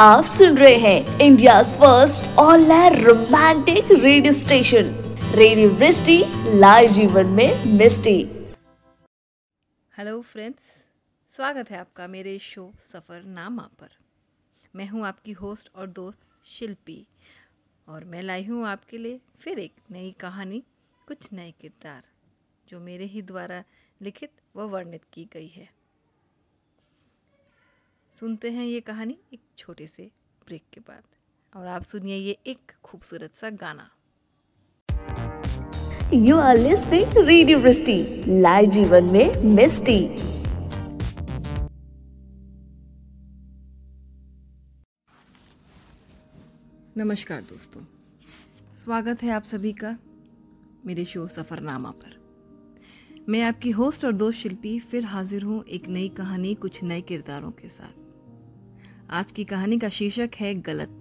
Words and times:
आप 0.00 0.24
सुन 0.24 0.56
रहे 0.58 0.76
हैं 0.76 1.18
India 1.20 1.54
first 1.62 2.28
all 2.38 2.62
romantic 2.94 3.90
radio 3.92 4.32
station 4.32 4.86
radio 5.34 5.70
Vrishti 5.70 6.16
live 6.54 6.92
जीवन 6.92 7.26
में 7.28 7.64
मिस्टी। 7.72 8.14
हेलो 9.92 10.20
फ्रेंड्स 10.22 10.70
स्वागत 11.34 11.70
है 11.70 11.78
आपका 11.78 12.06
मेरे 12.06 12.38
शो 12.38 12.64
सफ़र 12.92 13.24
नामा 13.24 13.68
पर। 13.80 13.88
मैं 14.74 14.86
हूँ 14.88 15.04
आपकी 15.06 15.32
होस्ट 15.32 15.70
और 15.76 15.86
दोस्त 15.90 16.20
शिल्पी, 16.46 17.04
और 17.88 18.04
मैं 18.04 18.22
लाई 18.22 18.44
हूँ 18.44 18.66
आपके 18.66 18.98
लिए 18.98 19.20
फिर 19.40 19.58
एक 19.58 19.74
नई 19.90 20.14
कहानी, 20.20 20.62
कुछ 21.08 21.28
नए 21.32 21.52
किरदार, 21.60 22.02
जो 22.68 22.80
मेरे 22.80 23.04
ही 23.04 23.22
द्वारा 23.22 23.62
लिखित 24.00 24.30
व 24.56 24.68
वर्णित 24.68 25.04
की 25.12 25.28
गई 25.34 25.52
है। 25.56 25.68
सुनते 28.20 28.50
हैं 28.50 28.64
ये 28.66 28.80
कहानी 28.80 29.16
एक 29.32 29.40
छोटे 29.58 29.86
से 29.86 30.02
ब्रेक 30.46 30.62
के 30.72 30.80
बाद। 30.80 31.02
और 31.52 31.66
आप 31.66 31.82
सुनिए 31.82 32.16
ये 32.16 32.36
एक 32.46 32.72
खूबसूरत 32.84 33.36
सा 33.40 33.50
गाना। 33.60 33.88
You 36.14 36.36
are 36.38 36.56
listening 36.56 37.16
radio 37.18 37.58
Vrishti 37.58 37.94
live 38.40 38.70
जीवन 38.70 39.10
में 39.12 39.42
मिस्टी 39.54 39.98
नमस्कार 46.96 47.40
दोस्तों 47.42 47.82
स्वागत 48.82 49.22
है 49.22 49.30
आप 49.30 49.44
सभी 49.44 49.72
का 49.72 49.96
मेरे 50.86 51.04
शो 51.04 51.26
सफ़रनामा 51.28 51.90
पर। 52.02 52.18
मैं 53.28 53.42
आपकी 53.42 53.70
होस्ट 53.70 54.04
और 54.04 54.12
दोस्त 54.14 54.38
शिल्पी 54.38 54.78
फिर 54.90 55.04
हाजिर 55.06 55.42
हूँ 55.44 55.64
एक 55.64 55.88
नई 55.88 56.08
कहानी 56.18 56.54
कुछ 56.56 56.82
नए 56.82 57.00
किरदारों 57.00 57.50
के 57.52 57.68
साथ। 57.70 58.09
आज 59.10 59.30
की 59.32 59.44
कहानी 59.44 59.78
का 59.78 59.88
शीर्षक 59.88 60.30
है 60.36 60.52
गलत। 60.54 61.00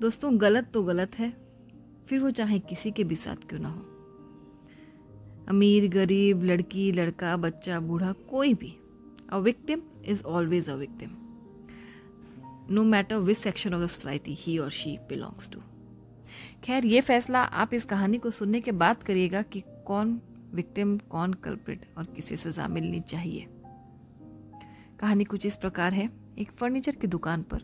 दोस्तों, 0.00 0.30
गलत 0.40 0.70
तो 0.74 0.82
गलत 0.82 1.14
है, 1.18 1.30
फिर 2.08 2.18
वो 2.20 2.30
चाहे 2.30 2.58
किसी 2.58 2.90
के 2.90 3.04
भी 3.04 3.14
साथ 3.14 3.46
क्यों 3.48 3.60
ना 3.60 3.68
हो। 3.68 3.80
अमीर, 5.48 5.88
गरीब, 5.88 6.42
लड़की, 6.44 6.90
लड़का, 6.92 7.36
बच्चा, 7.36 7.78
बूढ़ा, 7.80 8.12
कोई 8.30 8.52
भी 8.54 8.72
a 9.32 9.38
victim 9.38 9.82
is 10.04 10.22
always 10.22 10.68
a 10.68 10.74
victim 10.74 11.10
no 12.70 12.82
matter 12.84 13.16
which 13.18 13.38
section 13.38 13.74
of 13.74 13.82
the 13.82 13.86
society 13.86 14.34
he 14.34 14.58
और 14.58 14.70
शी 14.70 14.96
बिलोंग्स 15.08 15.50
टू 15.50 15.60
खैर, 16.64 16.86
ये 16.86 17.00
फैसला 17.00 17.40
आप 17.40 17.74
इस 17.74 17.84
कहानी 17.84 18.18
को 18.18 18.30
सुनने 18.30 18.60
के 18.60 18.72
बाद 18.74 19.02
करिएगा 19.02 19.42
कि 19.42 19.62
कौन 19.86 20.20
विक्टिम 20.54 20.96
कौन 21.10 21.32
कल्प्रिट 21.34 21.86
और 21.98 22.04
किसे 22.06 22.36
सजा 22.36 22.68
मिलनी 22.68 23.00
चाहिए। 23.00 23.46
कहानी 25.00 25.24
कुछ 25.24 25.46
इस 25.46 25.54
प्रकार 25.56 25.92
है। 25.92 26.10
एक 26.38 26.50
फर्नीचर 26.50 26.94
की 26.94 27.06
दुकान 27.06 27.42
पर 27.42 27.62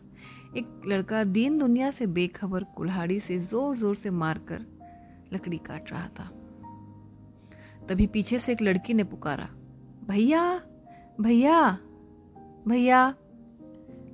एक 0.57 0.81
लड़का 0.87 1.23
दीन 1.23 1.57
दुनिया 1.57 1.91
से 1.91 2.05
बेखबर 2.07 2.63
कुल्हाड़ी 2.63 3.19
से 3.19 3.37
ज़ोर 3.39 3.77
ज़ोर 3.77 3.95
से 3.95 4.09
मारकर 4.09 4.65
लकड़ी 5.33 5.57
काट 5.57 5.91
रहा 5.91 6.07
था। 6.09 6.25
तभी 7.89 8.07
पीछे 8.07 8.39
से 8.39 8.51
एक 8.51 8.61
लड़की 8.61 8.93
ने 8.93 9.03
पुकारा, 9.03 9.49
भैया 10.07 10.61
भैया 11.21 11.77
भैया। 12.67 13.15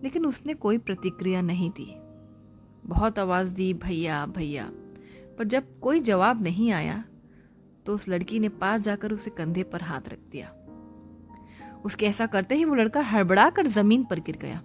लेकिन 0.03 0.25
उसने 0.25 0.53
कोई 0.53 0.77
प्रतिक्रिया 0.77 1.41
नहीं 1.41 1.69
दी। 1.69 1.87
बहुत 2.85 3.19
आवाज़ 3.19 3.49
दी, 3.49 3.73
भैया 3.73 4.25
भैया। 4.25 4.69
पर 5.37 5.43
जब 5.43 5.79
कोई 5.79 5.99
जवाब 5.99 6.41
नहीं 6.41 6.71
आया 6.71 7.03
तो 7.85 7.95
उस 7.95 8.07
लड़की 8.09 8.39
ने 8.39 8.49
पास 8.49 8.81
जाकर 8.81 9.11
उसे 9.11 9.29
कंधे 9.29 9.63
पर 9.63 9.81
हाथ 9.81 10.09
रख 10.09 10.19
दिया। 10.31 10.53
उसके 11.85 12.05
ऐसा 12.05 12.25
करते 12.25 12.55
ही 12.55 12.65
वो 12.65 12.75
लड़का 12.75 13.01
हड़बड़ा 13.01 13.49
कर 13.49 13.67
ज़मीन 13.67 14.03
पर 14.03 14.19
गिर 14.19 14.37
गया। 14.37 14.61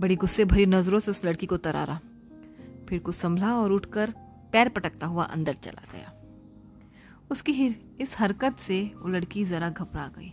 बड़ी 0.00 0.16
गुस्से 0.16 0.44
भरी 0.44 0.66
नज़रों 0.66 1.00
से 1.00 1.10
उस 1.10 1.24
लड़की 1.24 1.46
को 1.46 1.56
तरारा। 1.56 2.00
फिर 2.88 2.98
कुछ 2.98 3.14
संभला 3.14 3.56
और 3.56 3.72
उठकर 3.72 4.14
पैर 4.52 4.68
पटकता 4.68 5.06
हुआ 5.06 5.24
अंदर 5.24 5.54
चला 5.54 5.82
गया। 5.92 6.12
उसकी 7.30 7.52
इस 8.00 8.14
हरकत 8.18 8.56
से 8.56 8.82
वो 8.96 9.08
लड़की 9.08 9.44
जरा 9.44 9.70
घबरा 9.70 10.10
गई। 10.18 10.32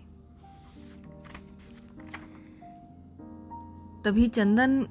तभी 4.06 4.28
चंदन 4.28 4.86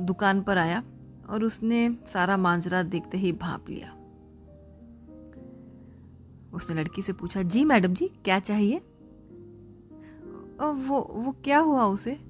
दुकान 0.00 0.42
पर 0.42 0.58
आया 0.58 0.82
और 1.28 1.44
उसने 1.44 1.96
सारा 2.12 2.36
मांजरा 2.36 2.82
देखते 2.82 3.18
ही 3.18 3.32
भाप 3.32 3.68
लिया। 3.68 3.94
उसने 6.58 6.80
लड़की 6.80 7.02
से 7.02 7.12
पूछा, 7.12 7.42
जी 7.42 7.64
मैडम 7.64 7.94
जी, 7.94 8.06
क्या 8.24 8.38
चाहिए? 8.38 8.78
वो 10.60 11.00
वो 11.12 11.32
क्या 11.44 11.58
हुआ 11.58 11.84
उसे? 11.84 12.20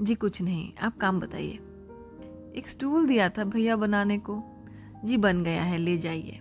जी 0.00 0.14
कुछ 0.14 0.42
नहीं, 0.42 0.72
आप 0.82 0.96
काम 0.98 1.20
बताइए। 1.20 1.58
एक 2.56 2.64
स्टूल 2.66 3.06
दिया 3.06 3.28
था 3.28 3.44
भैया 3.44 3.76
बनाने 3.76 4.18
को। 4.18 4.42
जी 5.04 5.16
बन 5.16 5.42
गया 5.44 5.62
है, 5.62 5.78
ले 5.78 5.98
जाइए। 5.98 6.40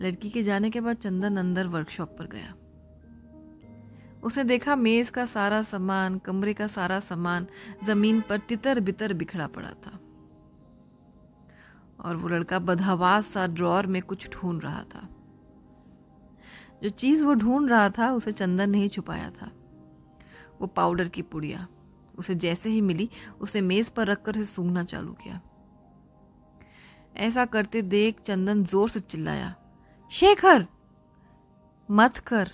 लड़की 0.00 0.30
के 0.30 0.42
जाने 0.42 0.70
के 0.70 0.80
बाद 0.80 0.96
चंदन 0.96 1.36
अंदर 1.36 1.66
वर्कशॉप 1.66 2.16
पर 2.18 2.26
गया। 2.26 2.54
उसने 4.22 4.44
देखा 4.44 4.76
मेज 4.76 5.10
का 5.10 5.26
सारा 5.26 5.62
सामान, 5.62 6.18
कमरे 6.18 6.54
का 6.54 6.66
सारा 6.66 7.00
सामान 7.00 7.46
ज़मीन 7.84 8.20
पर 8.20 8.38
तितर 8.38 8.80
बितर 8.80 9.12
बिखरा 9.12 9.46
पड़ा 9.46 9.70
था। 9.70 9.98
और 12.00 12.16
वो 12.16 12.28
लड़का 12.28 12.58
बदहवास 12.58 13.26
सा 13.26 13.46
ड्रॉर 13.46 13.86
में 13.86 14.02
कुछ 14.02 14.30
ढूंढ 14.30 14.62
रहा 14.62 14.82
था। 14.82 15.08
जो 16.82 16.88
चीज़ 16.88 17.24
वो 17.24 17.34
ढूंढ 17.34 17.70
रहा 17.70 17.90
था, 17.90 18.12
उसे 18.12 18.32
चंदन 18.32 18.70
ने 18.70 18.78
ही 18.78 18.88
छुपाया 18.88 19.30
था। 19.30 19.50
वो 20.60 20.66
पाउडर 20.66 21.08
की 21.08 21.22
पुड़िया, 21.22 21.66
उसे 22.18 22.34
जैसे 22.34 22.70
ही 22.70 22.80
मिली, 22.80 23.10
उसे 23.40 23.60
मेज 23.60 23.88
पर 23.88 24.06
रखकर 24.06 24.34
उसे 24.34 24.44
सूंघना 24.44 24.84
चालू 24.84 25.12
किया। 25.12 25.40
ऐसा 27.16 27.44
करते 27.44 27.82
देख 27.82 28.20
चंदन 28.20 28.64
ज़ोर 28.64 28.90
से 28.90 29.00
चिल्लाया, 29.00 29.54
शेखर, 30.10 30.66
मत 31.90 32.18
कर 32.18 32.50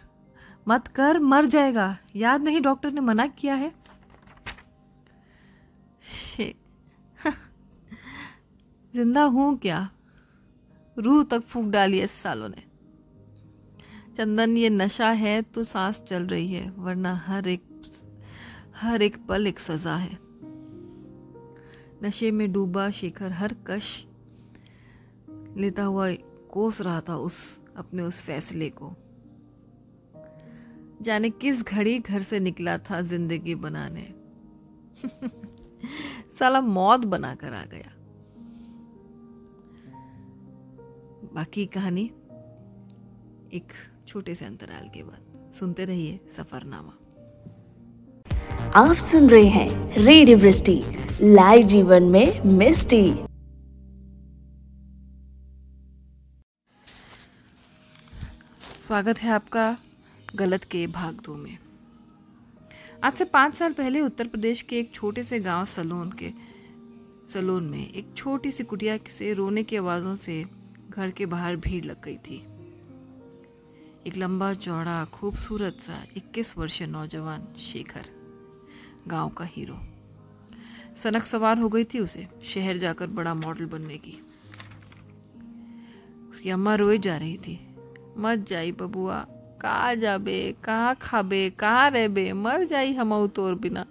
मत 0.69 0.87
कर, 0.88 1.19
मर 1.19 1.47
जाएगा। 1.47 1.98
याद 2.16 2.43
नहीं 2.43 2.60
डॉक्टर 2.60 2.91
ने 2.93 3.00
मना 3.00 3.26
किया 3.26 3.54
है? 3.54 3.72
ज़िंदा 8.94 9.22
हूँ 9.22 9.58
क्या? 9.58 9.91
रूह 10.98 11.25
तक 11.25 11.41
फूक 11.41 11.64
डाली 11.64 12.00
इस 12.00 12.10
सालों 12.10 12.48
ने। 12.48 12.62
चंदन, 14.16 14.56
ये 14.56 14.71
नशा 14.71 15.10
है 15.10 15.43
तो 15.43 15.65
सांस 15.65 16.03
चल 16.03 16.22
रही 16.22 16.53
है, 16.53 16.71
वरना 16.71 17.15
हर 17.15 17.49
एक 17.49 17.62
हर 18.77 19.03
एक 19.03 19.27
पल 19.27 19.47
एक 19.47 19.59
सजा 19.59 19.97
है। 19.97 20.19
नशे 22.03 22.31
में 22.31 22.53
डूबा 22.53 22.91
शेखर, 22.91 23.32
हर 23.32 23.56
कश 23.66 24.06
लेता 25.56 25.82
हुआ 25.82 26.12
कोस 26.50 26.81
रहा 26.81 27.00
था 27.00 27.16
उस, 27.16 27.65
अपने 27.76 28.03
उस 28.03 28.21
फैसले 28.21 28.72
को। 28.82 28.93
जाने 31.03 31.31
किस 31.31 31.62
घड़ी 31.62 31.99
घर 31.99 32.22
से 32.22 32.41
निकला 32.41 32.78
था 32.78 33.00
ज़िंदगी 33.00 33.55
बनाने। 33.55 34.15
साला 36.38 36.60
मौत 36.60 37.00
बनाकर 37.00 37.55
आ 37.55 37.65
गया। 37.65 37.93
बाकी 41.34 41.66
कहानी, 41.66 42.05
एक 43.53 43.72
छोटे 44.09 44.34
से 44.34 44.44
अंतराल 44.44 44.89
के 44.89 45.03
बाद। 45.03 45.53
सुनते 45.59 45.84
रहिए 45.84 46.21
सफरनामा। 46.37 46.93
आप 48.75 48.97
सुन 48.97 49.28
रहे 49.31 49.49
हैं 49.49 49.97
रेडियो 49.97 50.39
वृष्टि 50.39 50.81
लाइव 51.22 51.67
जीवन 51.67 52.03
में 52.03 52.43
मिस्टी। 52.44 53.05
स्वागत 58.87 59.19
है 59.19 59.31
आपका 59.31 59.77
गलत 60.37 60.65
के 60.65 60.87
भाग 60.87 61.15
दो 61.15 61.34
में। 61.34 61.59
आज 63.05 63.12
से 63.12 63.25
पाँच 63.25 63.55
साल 63.55 63.73
पहले 63.73 64.00
उत्तर 64.00 64.26
प्रदेश 64.26 64.62
के 64.62 64.79
एक 64.79 64.93
छोटे 64.94 65.23
से 65.23 65.41
गाँव 65.41 65.64
सलोन 65.64 66.11
के 66.12 66.31
सलोन 67.32 67.64
में 67.64 67.93
एक 67.93 68.12
छोटी 68.17 68.50
सी 68.50 68.64
कुटिया 68.64 68.99
से 69.11 69.32
रोने 69.32 69.62
की 69.62 69.76
आवाज़ों 69.76 70.17
से 70.17 70.44
घर 70.91 71.11
के 71.11 71.26
बाहर 71.26 71.56
भीड़ 71.56 71.85
लग 71.85 72.05
गई 72.05 72.17
थी। 72.17 72.44
एक 74.06 74.17
लंबा 74.17 74.55
चौड़ा, 74.55 75.05
खूबसूरत 75.05 75.79
सा 75.81 76.06
21 76.17 76.58
वर्षीय 76.58 76.87
नौजवान 76.87 77.47
शेखर, 77.58 78.06
गाँव 79.08 79.29
का 79.29 79.44
हीरो। 79.44 79.79
सनक 81.03 81.23
सवार 81.23 81.58
हो 81.58 81.69
गई 81.69 81.85
थी 81.85 81.99
उसे, 81.99 82.29
शहर 82.44 82.76
जाकर 82.76 83.06
बड़ा 83.06 83.35
मॉडल 83.35 83.64
बनने 83.64 83.97
की। 83.97 84.19
उसकी 86.31 86.50
अम्मा 86.50 86.75
रोए 86.75 86.99
जा 86.99 87.17
रही 87.17 87.37
थी। 87.37 87.75
मत 88.17 88.38
जाई 88.38 88.73
बबुआ, 88.73 89.26
कहा 89.61 89.94
जाबे, 89.94 90.55
कहा 90.64 90.94
खाबे, 90.94 91.50
कहा 91.50 91.88
रहबे, 91.88 92.32
मर 92.32 92.64
जाई 92.64 92.94
हम 92.94 93.26
तोर 93.26 93.55
बिना। 93.55 93.87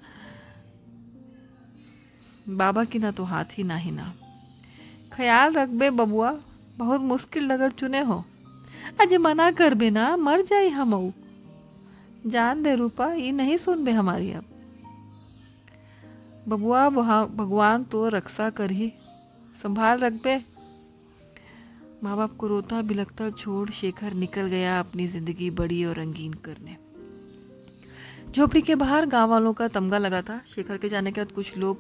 बाबा 2.50 2.84
की 2.84 3.00
ना 3.00 3.12
तो 3.12 3.24
हाथ 3.24 3.46
ही 3.52 3.64
ना 3.64 3.76
ही 3.76 3.92
ना। 3.92 4.14
ख्याल 5.14 5.54
रखबे 5.54 5.90
बबुआ, 5.90 6.40
बहुत 6.78 7.02
मुश्किल 7.02 7.52
नगर 7.52 7.72
चुने 7.72 8.00
हो। 8.00 8.26
अजय 9.02 9.18
मना 9.18 9.50
कर 9.52 9.74
बे 9.74 9.90
ना 9.90 10.16
मर 10.18 10.42
जाए 10.42 10.68
हम 10.70 11.14
जान 12.26 12.64
दे 12.64 12.76
रूपा 12.76 13.12
ये 13.14 13.32
नहीं 13.32 13.58
सुन 13.58 13.84
बे 13.86 13.92
हमारी 13.92 14.32
अब। 14.32 14.46
बबुआ 16.48 16.90
भगवान 16.90 17.84
तो 17.84 18.08
रक्षा 18.10 18.50
कर 18.50 18.72
ही 18.72 18.92
संभाल 19.64 20.00
रख 20.00 20.14
बे। 20.24 20.36
माँ 22.04 22.16
बाप 22.18 22.36
को 22.38 22.48
रोता 22.48 22.82
बिलकता 22.82 23.30
छोड़ 23.32 23.70
शेखर 23.72 24.14
निकल 24.14 24.48
गया 24.48 24.80
अपनी 24.80 25.08
ज़िंदगी 25.08 25.50
बड़ी 25.52 25.84
और 25.86 25.96
रंगीन 25.96 26.34
करने। 26.46 26.78
झोपड़ी 28.32 28.62
के 28.62 28.76
बाहर 28.76 29.06
गाँव 29.06 29.30
वालों 29.30 29.54
का 29.54 29.68
तमगा 29.68 29.98
लगा 29.98 30.22
था। 30.22 30.40
शेखर 30.56 30.78
के 30.78 30.90
जाने 30.90 31.12
के 31.12 31.22
बाद 31.22 31.32
कुछ 31.32 31.58
लोग 31.58 31.78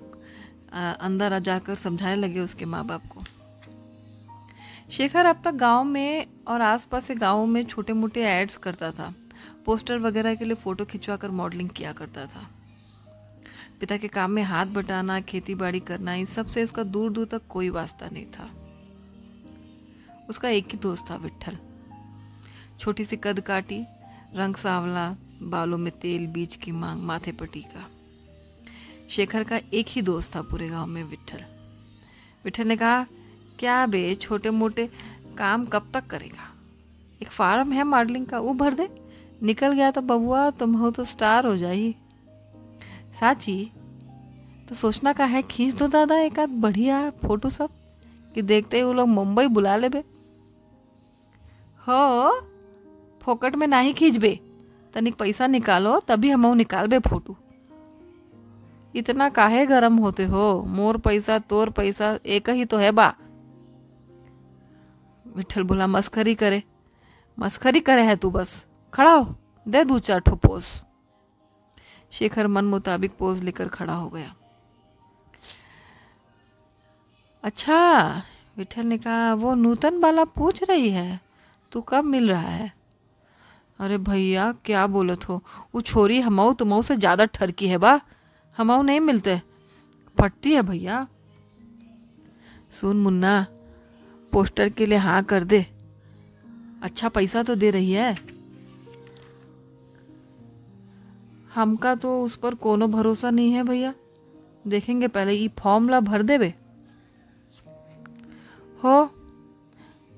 अंदर 0.74 1.34
आ 1.34 1.40
जाकर 1.42 1.75
समझाने 1.78 2.16
लगे 2.16 2.40
उसके 2.40 2.66
माँ 2.66 2.86
बाप 2.86 3.02
को। 3.07 3.15
शेखर 4.95 5.25
अब 5.25 5.42
तक 5.44 5.51
गाँव 5.51 5.83
में 5.83 6.27
और 6.47 6.62
आसपास 6.62 7.07
के 7.07 7.15
गाँवों 7.15 7.45
में 7.45 7.65
छोटे 7.65 7.94
मोटे 7.94 8.25
एड्स 8.25 8.57
करता 8.57 8.92
था। 8.92 9.13
पोस्टर 9.65 9.97
वगैरह 10.00 10.36
के 10.36 10.45
लिए 10.45 10.56
फ़ोटो 10.56 10.86
खिंचवा 10.86 11.15
कर 11.15 11.30
मॉडलिंग 11.30 11.69
किया 11.69 11.92
करता 11.94 12.25
था। 12.25 12.47
पिता 13.80 13.97
के 13.97 14.07
काम 14.07 14.31
में 14.31 14.44
हाथ 14.44 14.65
बटाना 14.65 15.21
खेती 15.21 15.56
बाड़ी 15.56 15.80
करना, 15.80 16.13
इन 16.13 16.25
सबसे 16.25 16.62
इसका 16.62 16.83
दूर 16.83 17.12
दूर 17.12 17.27
तक 17.27 17.42
कोई 17.50 17.69
वास्ता 17.69 18.09
नहीं 18.09 18.25
था। 18.25 18.50
उसका 20.30 20.50
एक 20.50 20.68
ही 20.71 20.77
दोस्त 20.77 21.06
था 21.09 21.15
विठल 21.15 21.57
छोटी 22.80 23.06
सी 23.06 23.15
कद 23.15 23.39
काटी, 23.39 23.86
रंग 24.36 24.56
सांवला, 24.56 25.15
बालों 25.42 25.77
में 25.77 26.00
तेल, 26.00 26.27
बीज 26.27 26.56
की 26.56 26.71
मांग, 26.71 27.01
माथे 27.01 27.31
पर 27.31 27.45
टीका। 27.45 27.86
शेखर 29.09 29.44
का 29.44 29.59
एक 29.74 29.86
ही 29.89 30.01
दोस्त 30.01 30.36
था 30.36 30.42
पूरे 30.42 30.69
गाँव 30.69 30.88
में 30.88 31.03
विठल 31.03 31.44
विठल 32.45 32.68
ने 32.68 32.77
कहा 32.77 33.06
क्या 33.60 33.86
बे 33.86 34.16
छोटे 34.16 34.50
मोटे 34.50 34.90
काम 35.38 35.66
कब 35.66 35.90
तक 35.94 36.07
करेगा? 36.07 36.52
एक 37.22 37.30
फार्म 37.30 37.72
है 37.72 37.84
मॉडलिंग 37.84 38.25
का, 38.25 38.40
वो 38.40 38.54
भर 38.54 38.74
दे। 38.74 38.90
निकल 39.44 39.72
गया 39.72 39.92
तो 39.92 40.02
बबुआ, 40.02 40.50
तुम 40.50 40.74
हो 40.74 40.92
तो 40.92 41.04
स्टार 41.04 41.46
हो 41.46 41.57
जाई 41.57 41.96
साची 43.19 43.72
तो 44.69 44.75
सोचना 44.75 45.13
का 45.13 45.25
है, 45.25 45.42
खींच 45.42 45.74
दो 45.74 45.88
दादा 45.88 46.16
एक 46.16 46.40
आध 46.40 46.50
बढ़िया 46.50 47.10
फ़ोटो 47.10 47.50
सब, 47.50 47.69
कि 48.36 48.42
देखते 48.42 48.78
ही 48.78 48.84
वो 48.84 48.94
लोग 48.94 49.07
मुंबई 49.07 49.48
बुला 49.48 49.75
ले 49.75 49.90
बे। 49.90 50.04
हो, 51.88 52.40
फोकट 53.22 53.56
में 53.56 53.68
ना 53.68 53.80
ही 53.80 53.94
खींच 53.94 54.18
बे। 54.18 54.40
तनिक 54.94 55.16
पैसा 55.16 55.48
निकालो, 55.48 56.00
तभी 56.00 56.30
हम 56.30 56.54
निकाल 56.56 56.88
बे 56.88 57.00
फ़ोटो। 57.00 57.36
इतना 58.96 59.30
काहे 59.30 59.66
गरम 59.66 59.96
होते 59.96 60.25
हो? 60.25 60.63
मोर 60.68 60.98
पैसा, 60.98 61.40
तोर 61.40 61.69
पैसा, 61.69 62.18
एक 62.25 62.50
ही 62.50 62.66
तो 62.66 62.78
है 62.78 62.92
बा। 62.92 63.13
विठल 65.36 65.64
बोला 65.64 65.88
मस्खरी 65.88 66.36
करे। 66.36 66.64
मस्खरी 67.38 67.80
करे 67.80 68.04
है 68.04 68.16
तू 68.16 68.30
बस। 68.30 68.66
खड़ा 68.94 69.12
हो। 69.12 69.36
दे 69.68 69.84
दू 69.84 70.00
चार 70.00 70.20
ठो 70.20 70.36
पोज 70.36 70.64
शेखर 72.14 72.48
मन 72.48 72.66
मुताबिक 72.66 73.12
पोज 73.18 73.44
लेकर 73.44 73.68
खड़ा 73.68 73.94
हो 73.94 74.10
गया। 74.10 74.34
अच्छा 77.44 78.24
विठल 78.58 78.86
ने 78.86 78.98
कहा, 78.98 79.34
वो 79.34 79.54
नूतन 79.56 80.00
वाला 80.00 80.24
पूछ 80.26 80.64
रही 80.64 80.90
है, 80.90 81.20
तू 81.72 81.81
कब 81.81 82.04
मिल 82.04 82.30
रहा 82.30 82.50
है? 82.50 82.72
अरे 83.80 83.98
भैया, 83.98 84.52
क्या 84.66 84.86
बोलत 84.88 85.28
हो? 85.30 85.42
वो 85.76 85.81
छोरी 85.81 86.20
हमाऊ 86.20 86.54
तुमाऊ 86.54 86.81
से 86.81 86.96
ज़्यादा 86.96 87.26
ठरकी 87.26 87.68
है 87.68 87.78
बा। 87.78 88.00
हमाऊ 88.58 88.81
नहीं 88.81 89.00
मिलते। 89.00 89.42
फटती 90.18 90.54
है 90.54 90.62
भैया। 90.62 91.08
सुन 92.72 92.98
मुन्ना 92.98 93.46
पोस्टर 94.36 94.70
के 94.70 94.86
लिए 94.86 94.98
हाँ 94.98 95.24
कर 95.24 95.44
दे। 95.44 95.66
अच्छा 96.84 97.10
पैसा 97.10 97.44
तो 97.44 97.56
दे 97.56 97.70
रही 97.70 97.92
है। 97.92 98.18
हमका 101.54 101.96
तो 101.96 102.24
उस 102.24 102.36
पर 102.36 102.56
कोनो 102.56 102.88
भरोसा 102.88 103.30
नहीं 103.30 103.52
है 103.52 103.64
भैया। 103.64 103.94
देखेंगे 104.68 105.08
पहले 105.08 105.34
ये 105.34 105.48
फॉर्म 105.48 105.90
ला 105.90 106.00
भर 106.00 106.24
देवे। 106.24 106.54
हो, 108.84 109.06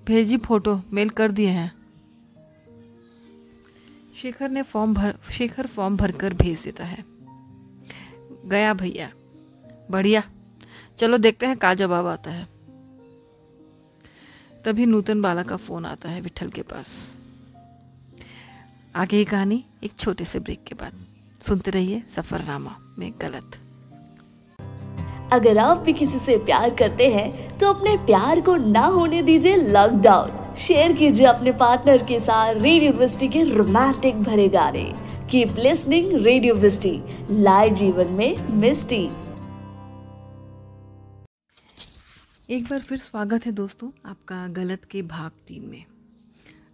भेजी 0.05 0.37
फ़ोटो, 0.37 0.81
मेल 0.91 1.09
कर 1.09 1.31
दिए 1.31 1.49
हैं। 1.49 1.75
शेखर 4.21 4.49
ने 4.49 4.61
फॉर्म 4.61 4.93
भर, 4.93 5.15
शेखर 5.31 5.67
फॉर्म 5.67 5.97
भरकर 5.97 6.33
भेज 6.33 6.59
देता 6.59 6.85
है। 6.85 7.05
गया 8.45 8.73
भैया। 8.73 9.11
बढ़िया। 9.91 10.23
चलो 10.99 11.17
देखते 11.17 11.45
हैं 11.45 11.57
का 11.57 11.73
जवाब 11.73 12.05
आता 12.05 12.31
है। 12.31 12.56
तभी 14.67 14.85
नूतन 14.85 15.21
बाला 15.21 15.43
का 15.43 15.55
फ़ोन 15.55 15.85
आता 15.85 16.09
है 16.09 16.21
विठल 16.21 16.49
के 16.49 16.61
पास। 16.61 16.85
आगे 18.95 19.17
की 19.17 19.25
कहानी, 19.25 19.63
एक 19.83 19.91
छोटे 19.99 20.25
से 20.25 20.39
ब्रेक 20.39 20.63
के 20.63 20.75
बाद। 20.75 20.93
सुनते 21.47 21.71
रहिए 21.71 22.01
सफरनामा 22.15 22.75
में 22.99 23.11
गलत। 23.21 23.51
अगर 25.33 25.57
आप 25.57 25.77
भी 25.77 25.93
किसी 25.93 26.19
से 26.19 26.37
प्यार 26.37 26.69
करते 26.75 27.07
हैं 27.09 27.57
तो 27.57 27.71
अपने 27.73 27.95
प्यार 27.97 28.41
को 28.41 28.55
ना 28.55 28.85
होने 28.85 29.21
दीजिए 29.21 29.55
लॉकडाउन 29.55 30.55
शेयर 30.57 30.93
कीजिए 30.93 31.27
अपने 31.27 31.51
पार्टनर 31.51 32.03
के 32.03 32.19
साथ 32.19 32.53
रेडियो 32.53 32.91
वृष्टि 32.93 33.27
के 33.27 33.43
रोमांटिक 33.43 34.21
भरे 34.23 34.47
गाने। 34.49 34.83
कीप 35.31 35.55
लिसनिंग 35.59 36.11
रेडियो 36.25 36.55
वृष्टि 36.55 36.99
लाए 37.31 37.69
जीवन 37.69 38.11
में 38.11 38.47
मिस्टी 38.57 39.09
एक 42.49 42.63
बार 42.63 42.81
फिर 42.81 42.97
स्वागत 42.97 43.45
है 43.45 43.51
दोस्तों 43.51 43.91
आपका 44.05 44.47
गलत 44.47 44.85
के 44.85 45.01
भाग 45.01 45.31
तीन 45.31 45.65
में। 45.65 45.85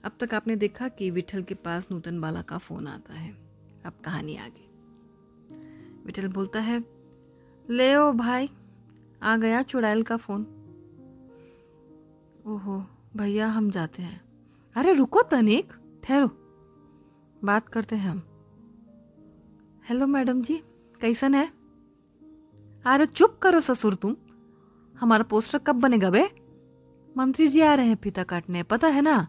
अब 0.04 0.12
तक 0.20 0.34
आपने 0.34 0.56
देखा 0.56 0.88
कि 0.88 1.12
विठल 1.12 1.44
के 1.44 1.56
पास 1.56 1.88
नूतन 1.92 2.22
बाला 2.22 2.42
का 2.42 2.58
फ़ोन 2.58 2.88
आता 2.88 3.14
है। 3.14 3.38
अब 3.86 3.94
कहानी 4.06 4.38
आगे। 4.38 4.68
विठल 6.06 6.28
बोलता 6.28 6.60
है, 6.60 6.86
ले 7.70 7.96
ओ 7.96 8.12
भाई, 8.12 8.50
आ 9.24 9.38
गया 9.38 9.62
चुड़ैल 9.62 10.04
का 10.04 10.18
फ़ोन। 10.18 10.42
ओहो, 12.48 12.86
भैया, 13.18 13.48
हम 13.48 13.72
जाते 13.72 14.02
हैं। 14.02 14.22
अरे, 14.76 14.94
रुको 14.94 15.22
तनिक, 15.22 15.74
ठहरो। 16.04 16.28
बात 17.44 17.68
करते 17.68 17.96
हैं 17.96 18.10
हम। 18.10 18.24
हेलो 19.90 20.08
मैडम 20.08 20.42
जी, 20.42 20.58
कैसन 21.02 21.36
है? 21.36 21.54
अरे, 22.86 23.06
चुप 23.06 23.40
करो 23.42 23.60
ससुर 23.60 23.96
तुम। 23.96 24.16
हमारा 25.00 25.24
पोस्टर 25.24 25.58
कब 25.58 25.76
बनेगा 25.76 26.10
बे? 26.10 26.30
मंत्री 27.18 27.48
जी 27.48 27.62
आ 27.62 27.76
रहे 27.76 27.88
हैं 27.88 27.96
फीता 27.96 28.24
काटने, 28.24 28.64
पता 28.64 28.88
है 28.88 29.02
ना? 29.02 29.28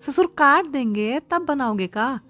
ससुर 0.00 0.26
काट 0.26 0.66
देंगे, 0.66 1.20
तब 1.20 1.42
बनाओगे 1.42 1.86
का? 1.86 2.20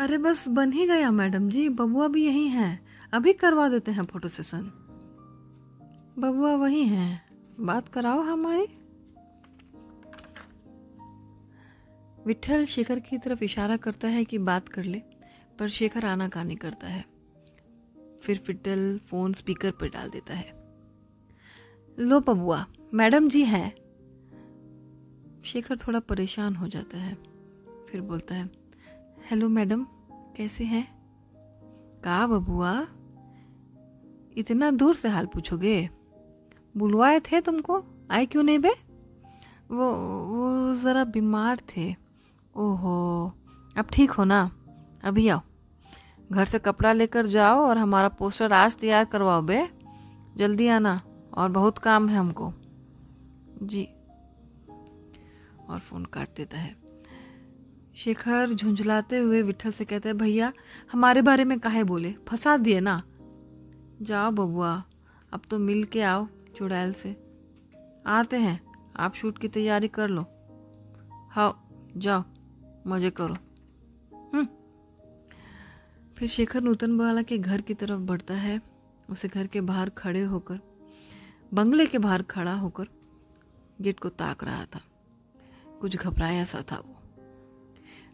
अरे 0.00 0.18
बस 0.18 0.48
बन 0.48 0.72
ही 0.72 0.86
गया 0.86 1.10
मैडम 1.10 1.48
जी, 1.48 1.68
बबुआ 1.68 2.08
भी 2.08 2.26
यही 2.26 2.48
हैं। 2.48 2.86
अभी 3.12 3.32
करवा 3.32 3.68
देते 3.68 3.90
हैं 3.90 4.04
फ़ोटो 4.04 4.28
सेशन 4.28 4.62
बबुआ 6.18 6.54
वही 6.54 6.84
हैं। 6.84 7.28
बात 7.60 7.88
कराओ 7.88 8.20
हमारी। 8.20 8.66
विठल 12.26 12.64
शेखर 12.64 12.98
की 12.98 13.18
तरफ़ 13.18 13.44
इशारा 13.44 13.76
करता 13.76 14.08
है 14.08 14.24
कि 14.24 14.38
बात 14.38 14.68
कर 14.68 14.84
ले, 14.84 15.02
पर 15.58 15.68
शेखर 15.68 16.04
आना 16.04 16.28
कहानी 16.28 16.56
करता 16.56 16.86
है। 16.86 17.17
फिर 18.22 18.38
फिटल 18.38 19.00
फ़ोन 19.06 19.32
स्पीकर 19.32 19.70
पर 19.70 19.88
डाल 19.88 20.10
देता 20.10 20.34
है। 20.34 20.52
लो 21.98 22.20
पबुआ, 22.20 22.66
मैडम 22.94 23.28
जी 23.28 23.44
हैं। 23.44 23.74
शेखर 25.44 25.76
थोड़ा 25.76 26.00
परेशान 26.00 26.56
हो 26.56 26.68
जाता 26.68 26.98
है, 26.98 27.14
फिर 27.88 28.00
बोलता 28.00 28.34
है, 28.34 28.50
हेलो 29.30 29.48
मैडम, 29.48 29.86
कैसे 30.36 30.64
हैं? 30.64 30.86
कहा 32.04 32.26
बबुआ, 32.26 32.86
इतना 34.36 34.70
दूर 34.70 34.94
से 34.94 35.08
हाल 35.08 35.26
पूछोगे? 35.26 35.90
बुलवाए 36.76 37.20
थे 37.20 37.40
तुमको? 37.40 37.84
आए 38.10 38.26
क्यों 38.26 38.42
नहीं 38.42 38.58
बे? 38.58 38.70
वो 39.70 39.92
वो 40.26 40.74
ज़रा 40.74 41.04
बीमार 41.04 41.60
थे। 41.76 41.94
ओहो, 42.56 43.32
अब 43.76 43.86
ठीक 43.92 44.10
हो 44.10 44.24
ना? 44.24 44.50
अभी 45.04 45.28
आओ। 45.28 45.40
घर 46.32 46.44
से 46.44 46.58
कपड़ा 46.58 46.92
लेकर 46.92 47.26
जाओ 47.26 47.60
और 47.60 47.78
हमारा 47.78 48.08
पोस्टर 48.08 48.52
आज 48.52 48.76
तैयार 48.76 49.04
करवाओ 49.04 49.42
बे। 49.42 49.68
जल्दी 50.36 50.68
आना, 50.68 51.00
और 51.34 51.50
बहुत 51.50 51.78
काम 51.78 52.08
है 52.08 52.16
हमको। 52.16 52.52
जी। 53.62 53.84
और 55.68 55.78
फ़ोन 55.78 56.04
काट 56.04 56.28
देता 56.36 56.58
है। 56.58 56.76
शेखर 57.96 58.50
झुंझलाते 58.50 59.18
हुए 59.18 59.42
विठल 59.42 59.70
से 59.70 59.84
कहते 59.84 60.08
हैं, 60.08 60.18
भैया, 60.18 60.52
हमारे 60.92 61.22
बारे 61.22 61.44
में 61.44 61.60
काहे 61.60 61.84
बोले? 61.84 62.14
फंसा 62.28 62.56
दिए 62.56 62.80
ना? 62.80 63.02
जाओ 64.02 64.30
बबुआ, 64.30 64.82
अब 65.32 65.40
तो 65.50 65.58
मिल 65.58 65.84
के 65.84 66.02
आओ 66.02 66.26
चुड़ैल 66.56 66.92
से। 66.92 67.16
आते 68.06 68.36
हैं, 68.36 68.60
आप 68.96 69.14
शूट 69.14 69.38
की 69.38 69.48
तैयारी 69.48 69.88
कर 69.88 70.08
लो। 70.08 70.24
हाँ 71.30 71.68
जाओ, 71.96 72.24
मज़े 72.86 73.10
करो। 73.10 73.36
फिर 76.18 76.28
शेखर 76.28 76.60
नूतन 76.60 76.98
वाला 76.98 77.22
के 77.22 77.38
घर 77.38 77.60
की 77.60 77.74
तरफ़ 77.74 78.00
बढ़ता 78.00 78.34
है। 78.34 78.60
उसे 79.10 79.28
घर 79.28 79.46
के 79.46 79.60
बाहर 79.60 79.90
खड़े 79.90 80.20
होकर, 80.20 80.60
बंगले 81.54 81.86
के 81.86 81.98
बाहर 81.98 82.22
खड़ा 82.22 82.54
होकर 82.54 82.84
गेट 83.80 84.00
को 84.00 84.08
ताक 84.08 84.44
रहा 84.44 84.64
था। 84.64 84.80
कुछ 85.80 85.96
घबराया 85.96 86.44
सा 86.44 86.64
था 86.72 86.76
वो। 86.76 86.96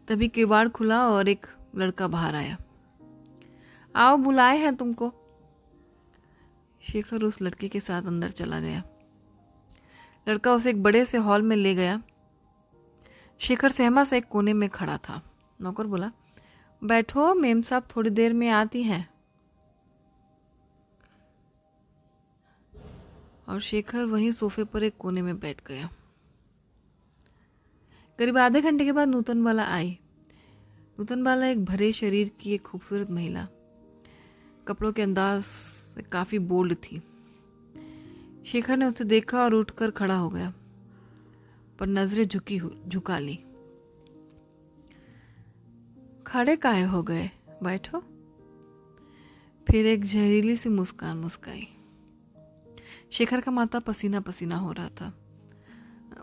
तभी 0.09 0.29
किवाड़ 0.29 0.69
खुला 0.69 1.09
और 1.09 1.29
एक 1.29 1.47
लड़का 1.77 2.09
बाहर 2.09 2.35
आया। 2.35 2.57
आओ, 3.97 4.17
बुलाए 4.17 4.59
हैं 4.59 4.77
तुमको। 4.77 5.13
शेखर 6.83 7.23
उस 7.23 7.43
लड़के 7.43 7.69
के 7.69 7.81
साथ 7.81 8.03
अंदर 8.03 8.31
चला 8.31 8.61
गया। 8.61 8.83
लड़का 10.29 10.55
उसे 10.55 10.71
एक 10.71 10.83
बड़े 10.83 11.05
से 11.05 11.19
हॉल 11.19 11.43
में 11.43 11.57
ले 11.57 11.75
गया। 11.75 12.03
शेखर 13.39 13.73
सहमा 13.73 14.05
से 14.05 14.19
एक 14.19 14.25
कोने 14.25 14.53
में 14.53 14.69
खड़ा 14.69 14.99
था। 14.99 15.23
नौकर 15.61 15.87
बोला 15.87 16.13
बैठो, 16.83 17.35
मेम 17.35 17.63
साहब 17.63 17.87
थोड़ी 17.97 18.11
देर 18.11 18.33
में 18.33 18.49
आती 18.49 18.83
हैं। 18.83 19.09
और 23.49 23.61
शेखर 23.61 24.05
वहीं 24.05 24.31
सोफे 24.31 24.65
पर 24.65 24.83
एक 24.83 24.97
कोने 24.97 25.23
में 25.23 25.39
बैठ 25.39 25.61
गया। 25.67 25.89
करीब 28.19 28.39
आधे 28.39 28.61
घंटे 28.61 28.85
के 28.85 28.93
बाद 28.93 29.09
नूतन 29.09 29.43
वाला 29.43 29.65
आई। 29.65 29.99
नूतन 30.99 31.23
बाला 31.25 31.47
एक 31.47 31.65
भरे 31.65 31.93
शरीर 31.93 32.31
की 32.41 32.53
एक 32.55 32.63
खूबसूरत 32.63 33.11
महिला। 33.11 33.47
कपड़ों 34.69 34.93
के 34.93 35.03
अंदाज 35.03 35.43
से 35.43 36.03
काफ़ी 36.03 36.39
बोल्ड 36.39 36.75
थी। 36.75 37.03
शेखर 38.47 38.77
ने 38.77 38.87
उसे 38.87 39.05
देखा 39.05 39.43
और 39.45 39.55
उठकर 39.55 39.91
खड़ा 39.91 40.17
हो 40.17 40.29
गया, 40.31 40.53
पर 41.79 41.87
नज़रें 41.87 42.25
झुकी 42.25 42.61
झुका 42.89 43.19
ली। 43.19 43.39
खड़े 46.35 46.57
काहे 46.57 46.83
हो 46.83 47.03
गए? 47.03 47.31
बैठो। 47.63 48.01
फिर 49.69 49.87
एक 49.87 50.05
जहरीली 50.05 50.57
सी 50.57 50.69
मुस्कान 50.69 51.17
मुस्काई। 51.17 51.67
शेखर 53.13 53.41
का 53.41 53.53
माता 53.53 53.79
पसीना 53.79 54.21
पसीना 54.21 54.57
हो 54.57 54.73
रहा 54.73 54.89
था। 54.89 55.19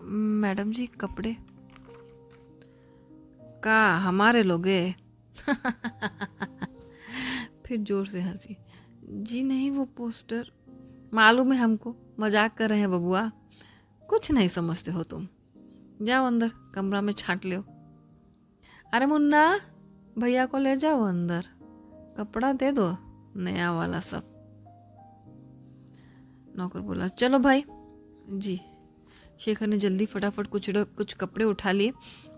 मैडम 0.04 0.72
जी, 0.72 0.88
कपड़े? 0.88 1.38
का, 3.64 3.98
हमारे 3.98 4.44
लोगे? 4.44 4.96
फिर 7.66 7.78
ज़ोर 7.78 8.08
से 8.08 8.22
हँसी। 8.22 8.58
जी 9.04 9.44
नहीं, 9.44 9.72
वो 9.72 9.86
पोस्टर। 9.86 10.52
मालूम 11.14 11.54
है 11.54 11.60
हमको। 11.60 11.96
मज़ाक 12.20 12.58
कर 12.58 12.70
रहे 12.70 12.80
हैं 12.80 12.92
बबुआ। 12.92 13.32
कुछ 14.10 14.32
नहीं 14.32 14.48
समझते 14.48 14.92
हो 14.92 15.04
तुम। 15.04 15.28
जाओ 16.02 16.26
अंदर, 16.26 16.52
कमरा 16.76 17.02
में 17.02 17.14
छाट 17.14 17.46
लो। 17.46 17.62
अरे 18.94 19.06
मुन्ना! 19.06 19.60
भैया 20.20 20.46
को 20.46 20.58
ले 20.58 20.76
जाओ 20.76 21.02
अंदर। 21.02 21.46
कपड़ा 22.18 22.54
दे 22.54 22.72
दो, 22.72 22.98
नया 23.36 23.72
वाला 23.72 24.00
सब। 24.00 24.24
नौकर 26.58 26.80
बोला, 26.80 27.08
चलो 27.08 27.40
भाई। 27.40 27.64
जी। 28.30 28.62
शेखर 29.40 29.68
ने 29.68 29.78
जल्दी 29.78 30.06
फटाफट 30.06 30.48
कुछ 30.48 30.70
कुछ 30.70 31.14
कपड़े 31.14 31.46
उठा 31.46 31.72
लिए 31.72 31.90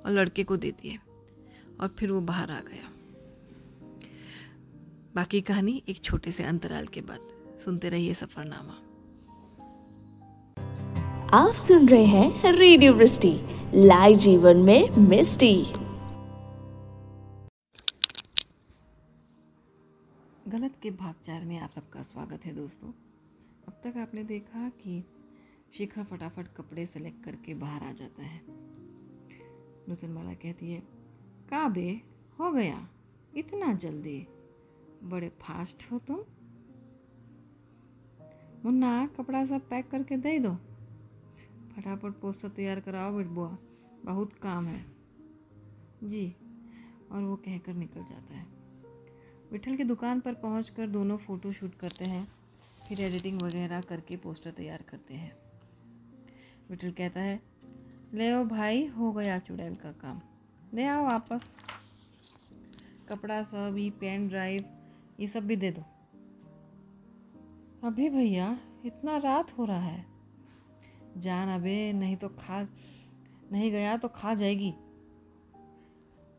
और 0.06 0.12
लड़के 0.12 0.44
को 0.44 0.58
दे 0.58 0.72
दिए 0.72 1.00
और 1.82 1.88
फिर 1.88 2.12
वो 2.12 2.22
बाहर 2.22 2.52
आ 2.52 2.60
गया। 2.60 2.90
बाकी 5.16 5.42
कहानी 5.42 5.84
एक 5.90 6.02
छोटे 6.02 6.32
से 6.32 6.44
अंतराल 6.44 6.86
के 6.86 7.02
बाद। 7.02 7.20
सुनते 7.66 7.90
रहिए 7.90 8.14
सफरनामा। 8.14 8.74
आप 11.38 11.54
सुन 11.54 11.90
रहे 11.90 12.06
हैं 12.06 12.52
रेडियो 12.52 12.94
लाइव 13.74 14.18
जीवन 14.18 14.58
में 14.58 14.90
मिस्टी। 14.90 15.83
गलत 20.54 20.76
के 20.84 20.92
भागचार 20.92 21.46
में 21.46 21.60
आप 21.60 21.72
सबका 21.72 22.04
स्वागत 22.04 22.46
है 22.46 22.56
दोस्तों। 22.56 22.90
अब 23.68 23.82
तक 23.84 23.98
आपने 23.98 24.24
देखा 24.24 24.70
कि 24.70 25.04
शिखर 25.78 26.04
फटाफट 26.04 26.48
कपड़े 26.48 26.86
सेलेक्ट 26.86 27.24
करके 27.24 27.54
बाहर 27.54 27.84
आ 27.84 27.92
जाता 27.92 28.24
है। 28.24 28.42
नूतन 29.90 30.10
माला 30.10 30.34
कहती 30.34 30.72
है 30.72 30.80
का 31.50 31.70
बे? 31.70 32.02
हो 32.40 32.52
गया। 32.52 32.90
इतना 33.36 33.74
जल्दी? 33.74 34.28
बड़े 35.04 35.30
फास्ट 35.30 35.92
हो 35.92 36.00
तुम। 36.00 36.20
मुन्ना, 38.66 39.08
कपड़ा 39.08 39.46
सब 39.46 39.70
पैक 39.70 39.90
करके 39.90 40.18
दे 40.18 40.40
दो। 40.40 40.56
फटाफट 41.76 42.12
पोस्टर 42.12 42.50
तैयार 42.50 42.80
कराओ 42.80 43.18
बेट 43.18 43.28
बुआ। 43.28 43.58
बहुत 44.06 44.34
काम 44.34 44.66
है। 44.66 44.86
जी, 46.04 46.36
और 47.12 47.24
वो 47.24 47.36
कहकर 47.36 47.74
निकल 47.74 48.04
जाता 48.06 48.34
है। 48.34 48.63
विठल 49.54 49.76
की 49.76 49.84
दुकान 49.84 50.20
पर 50.20 50.34
पहुंचकर 50.34 50.88
दोनों 50.88 51.18
फ़ोटो 51.18 51.54
शूट 51.54 51.76
करते 51.76 52.06
हैं, 52.06 52.28
फिर 52.88 53.02
एडिटिंग 53.02 53.42
वगैरह 53.42 53.82
करके 53.82 54.18
पोस्टर 54.18 54.52
तैयार 54.52 54.82
करते 54.82 55.14
हैं। 55.14 55.38
विठल 56.70 56.92
कहता 56.92 57.22
है, 57.22 57.40
ले 58.14 58.34
ओ 58.34 58.44
भाई, 58.44 58.86
हो 58.86 59.12
गया 59.12 59.40
चुड़ैल 59.40 59.76
का 59.76 59.92
काम। 59.92 60.22
ले 60.74 60.86
आओ 60.86 61.04
वापस। 61.06 61.56
कपड़ा 63.10 63.44
सब 63.44 63.76
ये 63.78 63.90
पेन 63.90 64.28
ड्राइव, 64.28 64.66
ये 65.20 65.28
सब 65.28 65.44
भी 65.44 65.56
दे 65.56 65.72
दो। 65.72 65.82
अभी 67.88 68.10
भैया, 68.10 68.60
इतना 68.86 69.18
रात 69.18 69.58
हो 69.58 69.66
रहा 69.66 69.82
है। 69.82 70.06
जान 71.18 71.60
अबे, 71.60 71.94
नहीं 71.94 72.16
तो 72.16 72.30
खा, 72.30 72.64
नहीं 73.52 73.72
गया 73.72 73.98
तो 73.98 74.08
खा 74.08 74.34
जाएगी। 74.34 74.74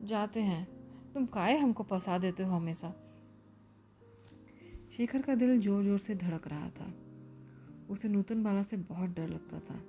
जाते 0.02 0.40
हैं। 0.40 0.68
तुम 1.14 1.26
काहे 1.26 1.58
हमको 1.58 1.82
फंसा 1.82 2.18
देते 2.18 2.42
हो 2.42 2.56
हमेशा? 2.56 3.03
शेखर 4.96 5.22
का 5.22 5.34
दिल 5.34 5.60
ज़ोर 5.60 5.82
ज़ोर 5.84 5.98
से 5.98 6.14
धड़क 6.14 6.46
रहा 6.48 6.68
था। 6.70 6.92
उसे 7.90 8.08
नूतन 8.08 8.42
बाला 8.42 8.62
से 8.62 8.76
बहुत 8.76 9.10
डर 9.10 9.28
लगता 9.28 9.58
था। 9.60 9.80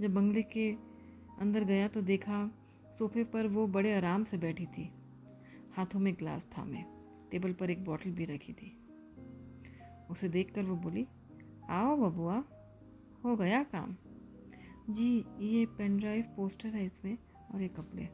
जब 0.00 0.14
बंगले 0.14 0.42
के 0.42 0.70
अंदर 1.40 1.64
गया 1.64 1.88
तो 1.88 2.02
देखा 2.02 2.38
सोफे 2.98 3.24
पर 3.24 3.46
वो 3.46 3.66
बड़े 3.66 3.92
आराम 3.94 4.24
से 4.24 4.36
बैठी 4.36 4.66
थी। 4.66 4.88
हाथों 5.76 6.00
में 6.00 6.12
ग्लास 6.14 6.46
थामे 6.56 6.84
टेबल 7.30 7.52
पर 7.52 7.70
एक 7.70 7.84
बोतल 7.84 8.10
भी 8.10 8.24
रखी 8.24 8.52
थी। 8.52 8.72
उसे 10.10 10.28
देखकर 10.28 10.62
वो 10.62 10.76
बोली, 10.76 11.06
आओ 11.70 11.96
बबुआ, 11.96 12.42
हो 13.24 13.36
गया 13.36 13.62
काम? 13.62 13.96
जी, 14.90 15.24
ये 15.40 15.64
पेन 15.78 15.98
ड्राइव 15.98 16.34
पोस्टर 16.36 16.68
है 16.68 16.86
इसमें 16.86 17.16
और 17.54 17.62
ये 17.62 17.68
कपड़े। 17.68 18.08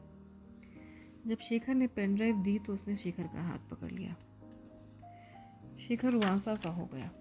जब 1.27 1.37
शेखर 1.39 1.73
ने 1.73 1.87
पेन 1.87 2.15
ड्राइव 2.15 2.43
दी 2.43 2.59
तो 2.59 2.73
उसने 2.73 2.95
शेखर 2.95 3.23
का 3.23 3.47
हाथ 3.47 3.69
पकड़ 3.71 3.91
लिया। 3.91 4.15
शिखर 5.87 6.15
वांसा 6.15 6.55
सा 6.55 6.69
हो 6.69 6.89
गया। 6.93 7.11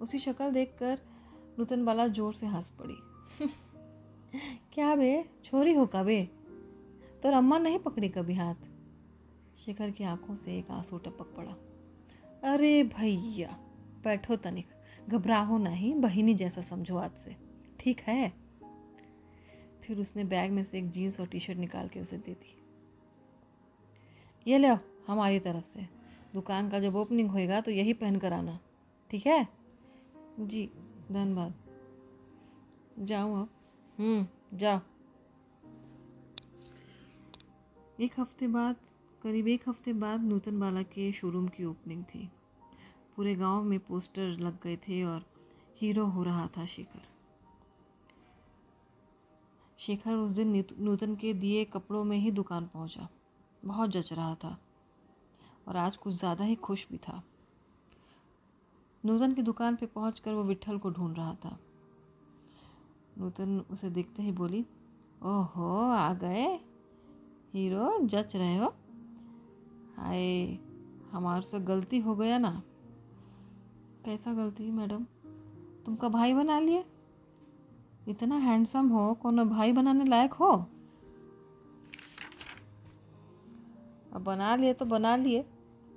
उसी 0.00 0.18
शक्ल 0.18 0.50
देखकर 0.50 0.98
नूतन 1.58 1.84
बाला 1.84 2.06
ज़ोर 2.08 2.34
से 2.34 2.46
हंस 2.46 2.70
पड़ी। 2.70 2.96
क्या 4.72 4.96
बे? 4.96 5.24
छोरी 5.44 5.72
हो 5.72 5.86
का 5.86 6.02
बे? 6.02 6.24
तो 7.22 7.36
अम्मा 7.36 7.58
नहीं 7.58 7.78
पकड़ी 7.78 8.08
कभी 8.08 8.34
हाथ? 8.34 8.54
शिखर 9.64 9.90
की 9.90 10.04
आँखों 10.04 10.36
से 10.36 10.58
एक 10.58 10.70
आँसू 10.70 10.98
टपक 10.98 11.34
पड़ा। 11.36 11.52
अरे 12.52 12.82
भैया, 12.82 13.58
बैठो 14.04 14.36
तनिक। 14.36 14.66
घबराहो 15.08 15.58
नहीं, 15.58 15.94
बहिनी 15.94 16.34
जैसा 16.34 16.62
समझो 16.62 16.96
आज 16.96 17.10
से। 17.10 17.36
ठीक 17.80 18.00
है? 18.00 18.32
फिर 19.82 19.98
उसने 19.98 20.24
बैग 20.24 20.50
में 20.50 20.64
से 20.64 20.78
एक 20.78 20.90
जीन्स 20.90 21.20
और 21.20 21.26
टी 21.26 21.40
शर्ट 21.40 21.58
निकाल 21.58 21.88
के 21.88 22.00
उसे 22.00 22.18
दे 22.18 22.32
दी। 22.32 22.62
ये 24.50 24.58
ले 24.58 24.68
हमारी 25.06 25.40
तरफ़ 25.40 25.64
से। 25.64 25.99
दुकान 26.34 26.70
का 26.70 26.80
जब 26.80 26.96
ओपनिंग 26.96 27.30
होएगा 27.30 27.60
तो 27.60 27.70
यही 27.70 27.92
पहन 27.92 28.18
कर 28.18 28.32
आना। 28.32 28.58
ठीक 29.10 29.26
है? 29.26 29.48
जी, 30.40 30.70
धन्यवाद। 31.12 31.54
जाऊँ 32.98 33.42
अब 33.42 33.48
हम्म 33.98 34.58
जाओ। 34.58 34.80
एक 38.00 38.20
हफ़्ते 38.20 38.48
बाद, 38.48 38.76
करीब 39.22 39.48
एक 39.48 39.68
हफ़्ते 39.68 39.92
बाद 39.92 40.20
नूतन 40.20 40.60
बाला 40.60 40.82
के 40.82 41.12
शोरूम 41.12 41.48
की 41.48 41.64
ओपनिंग 41.64 42.04
थी। 42.04 42.30
पूरे 43.16 43.34
गाँव 43.34 43.62
में 43.62 43.78
पोस्टर 43.78 44.28
लग 44.28 44.62
गए 44.62 44.76
थे 44.76 45.04
और 45.04 45.24
हीरो 45.80 46.06
हो 46.06 46.22
रहा 46.22 46.46
था 46.46 46.66
शेखर। 46.66 47.02
शेखर 49.78 50.14
उस 50.14 50.30
दिन 50.30 50.64
नूतन 50.78 51.16
के 51.16 51.34
दिए 51.34 51.64
कपड़ों 51.64 52.04
में 52.04 52.18
ही 52.18 52.30
दुकान 52.30 52.66
पहुँचा। 52.66 53.08
बहुत 53.64 53.90
जच 53.90 54.12
रहा 54.12 54.34
था। 54.34 54.58
और 55.68 55.76
आज 55.76 55.96
कुछ 55.96 56.14
ज़्यादा 56.14 56.44
ही 56.44 56.54
खुश 56.54 56.86
भी 56.90 56.98
था। 56.98 57.22
नूतन 59.04 59.32
की 59.32 59.42
दुकान 59.42 59.76
पे 59.76 59.86
पहुंचकर 59.86 60.32
वो 60.32 60.42
विठल 60.42 60.78
को 60.78 60.90
ढूंढ 60.90 61.16
रहा 61.16 61.34
था। 61.34 61.58
नूतन 63.18 63.64
उसे 63.70 63.90
देखते 63.90 64.22
ही 64.22 64.32
बोली, 64.32 64.66
ओहो, 65.22 65.90
आ 65.90 66.14
गए। 66.14 66.60
हीरो, 67.54 67.98
जच 67.98 68.36
रहे 68.36 68.56
हो? 68.56 68.74
हाय, 69.96 70.58
हमारे 71.12 71.42
से 71.42 71.60
गलती 71.60 71.98
हो 71.98 72.14
गया 72.14 72.38
ना? 72.38 72.62
कैसा 74.04 74.34
गलती, 74.34 74.70
मैडम? 74.70 75.04
तुमका 75.86 76.08
भाई 76.08 76.34
बना 76.34 76.60
लिए? 76.60 76.84
इतना 78.08 78.36
हैंडसम 78.36 78.88
हो, 78.88 79.14
कोनो 79.14 79.44
भाई 79.44 79.72
बनाने 79.72 80.04
लायक 80.04 80.32
हो? 80.32 80.66
अब 84.12 84.24
बना 84.24 84.56
लिए 84.56 84.72
तो 84.72 84.84
बना 84.84 85.16
लिए। 85.16 85.44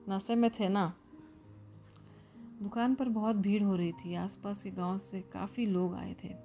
नशे 0.10 0.36
में 0.36 0.52
थे 0.52 0.70
ना। 0.70 0.94
दुकान 2.64 2.96
पर 2.96 3.10
बहुत 3.10 3.36
भीड़ 3.36 3.64
हो 3.64 3.76
रही 3.76 3.92
थी। 3.92 4.16
आसपास 4.16 4.64
के 4.64 4.72
गाँव 4.72 4.98
से 4.98 5.22
काफ़ी 5.22 5.66
लोग 5.66 5.96
आए 5.96 6.16
थे। 6.24 6.36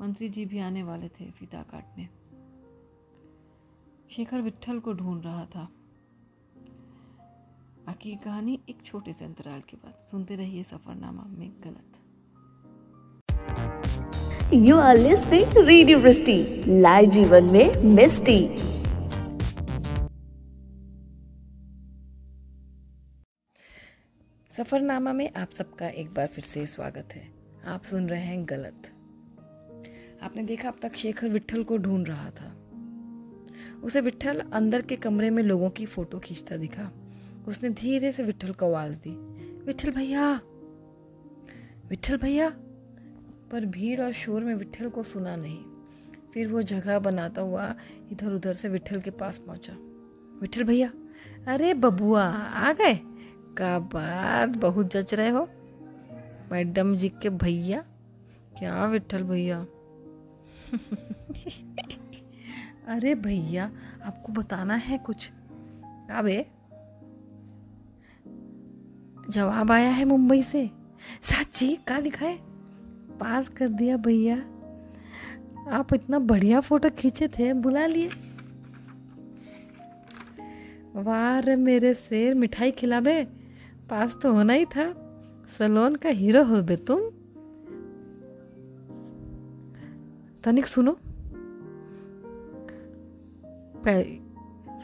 मंत्री 0.00 0.28
जी 0.28 0.44
भी 0.44 0.58
आने 0.58 0.82
वाले 0.82 1.08
थे 1.08 1.30
फीता 1.30 1.62
काटने। 1.62 2.08
शेखर 4.10 4.40
विठल 4.40 4.78
को 4.78 4.92
ढूंढ 4.92 5.24
रहा 5.24 5.44
था। 5.44 5.68
बाकी 7.86 8.14
कहानी 8.14 8.58
एक 8.68 8.82
छोटे 8.84 9.12
से 9.12 9.24
अंतराल 9.24 9.60
के 9.60 9.76
बाद। 9.76 9.94
सुनते 10.10 10.34
रहिए 10.34 10.62
सफरनामा 10.62 11.24
में 11.28 11.52
गलत। 11.64 11.88
You 14.54 14.76
are 14.76 14.96
listening 14.96 15.52
radio 15.56 15.98
Vrishti 15.98 16.64
live 16.68 17.10
जीवन 17.10 17.52
में 17.52 17.82
मिस्टी। 17.82 18.71
सफरनामा 24.56 25.12
में 25.12 25.32
आप 25.34 25.50
सबका 25.50 25.88
एक 25.88 26.14
बार 26.14 26.26
फिर 26.26 26.44
से 26.44 26.66
स्वागत 26.66 27.08
है। 27.12 27.32
आप 27.66 27.82
सुन 27.84 28.08
रहे 28.08 28.20
हैं 28.20 28.48
गलत। 28.48 28.82
आपने 30.22 30.42
देखा 30.42 30.68
अब 30.68 30.78
तक 30.82 30.94
शेखर 30.94 31.28
विठल 31.28 31.64
को 31.64 31.76
ढूंढ 31.76 32.08
रहा 32.08 32.30
था। 32.30 32.56
उसे 33.84 34.00
विठल 34.00 34.40
अंदर 34.40 34.82
के 34.82 34.96
कमरे 34.96 35.30
में 35.30 35.42
लोगों 35.42 35.70
की 35.70 35.86
फ़ोटो 35.86 36.18
खींचता 36.18 36.56
दिखा। 36.56 36.92
उसने 37.48 37.70
धीरे 37.70 38.12
से 38.12 38.22
विठल 38.22 38.52
को 38.52 38.66
आवाज़ 38.66 39.00
दी 39.00 39.10
विठल 39.66 39.90
भैया! 39.90 40.40
विठल 41.88 42.16
भैया! 42.16 42.50
पर 43.50 43.66
भीड़ 43.66 44.00
और 44.00 44.12
शोर 44.12 44.44
में 44.44 44.54
विठल 44.54 44.88
को 44.88 45.02
सुना 45.02 45.36
नहीं। 45.36 45.64
फिर 46.34 46.48
वो 46.48 46.62
जगह 46.62 46.98
बनाता 46.98 47.42
हुआ 47.42 47.74
इधर 48.12 48.32
उधर 48.32 48.54
से 48.54 48.68
विठल 48.68 49.00
के 49.00 49.10
पास 49.10 49.38
पहुँचा। 49.38 49.76
विठल 50.40 50.64
भैया! 50.64 50.92
अरे 51.48 51.74
बबुआ, 51.74 52.24
आ 52.30 52.72
गए! 52.72 53.00
का 53.58 53.78
बात 53.78 54.48
बहुत 54.48 54.92
जच 54.92 55.14
रहे 55.14 55.28
हो। 55.28 55.48
मैडम 56.52 56.94
जी 56.94 57.08
के 57.08 57.30
भैया, 57.30 57.84
क्या 58.58 58.86
विठल 58.86 59.22
भैया? 59.22 59.60
अरे 62.86 63.14
भैया, 63.14 63.72
आपको 64.04 64.32
बताना 64.32 64.74
है 64.74 64.98
कुछ? 64.98 65.30
का 66.10 66.44
जवाब 69.30 69.72
आया 69.72 69.90
है 69.90 70.04
मुंबई 70.04 70.42
से। 70.42 70.70
सच्ची 71.22 71.78
का 71.88 71.98
लिखा 71.98 72.26
है? 72.26 72.38
पास 73.18 73.48
कर 73.48 73.68
दिया 73.68 73.96
भैया। 73.96 74.36
आप 75.70 75.94
इतना 75.94 76.18
बढ़िया 76.18 76.60
फ़ोटो 76.60 76.90
खींचे 76.90 77.28
थे, 77.28 77.52
बुला 77.52 77.86
लिए। 77.86 78.10
वाह 80.94 81.56
मेरे 81.56 81.94
शेर, 81.94 82.34
मिठाई 82.34 82.70
खिलाबे 82.70 83.41
पास 83.92 84.16
तो 84.22 84.32
होना 84.32 84.52
ही 84.52 84.64
था। 84.64 84.94
सलोन 85.58 85.96
का 85.96 86.08
हीरो 86.08 86.44
हो 86.44 86.62
बे 86.62 86.76
तुम। 86.76 87.00
तनिक 90.44 90.66
सुनो। 90.66 90.92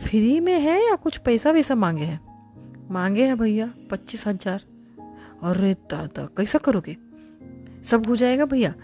फ्री 0.05 0.41
में 0.41 0.61
है 0.61 0.89
या 0.89 0.97
कुछ 0.97 1.17
पैसा 1.17 1.51
वैसा 1.51 1.75
मांगे 1.75 2.05
हैं? 2.05 2.21
मांगे 2.91 3.27
हैं 3.27 3.39
भैया, 3.39 3.75
पच्चीस 3.91 4.27
हज़ार। 4.27 4.65
अरे 5.43 5.75
दादा, 5.75 6.27
कैसा 6.27 6.59
करोगे? 6.59 6.97
सब 7.85 8.07
हो 8.07 8.17
जाएगा 8.17 8.45
भैया। 8.45 8.75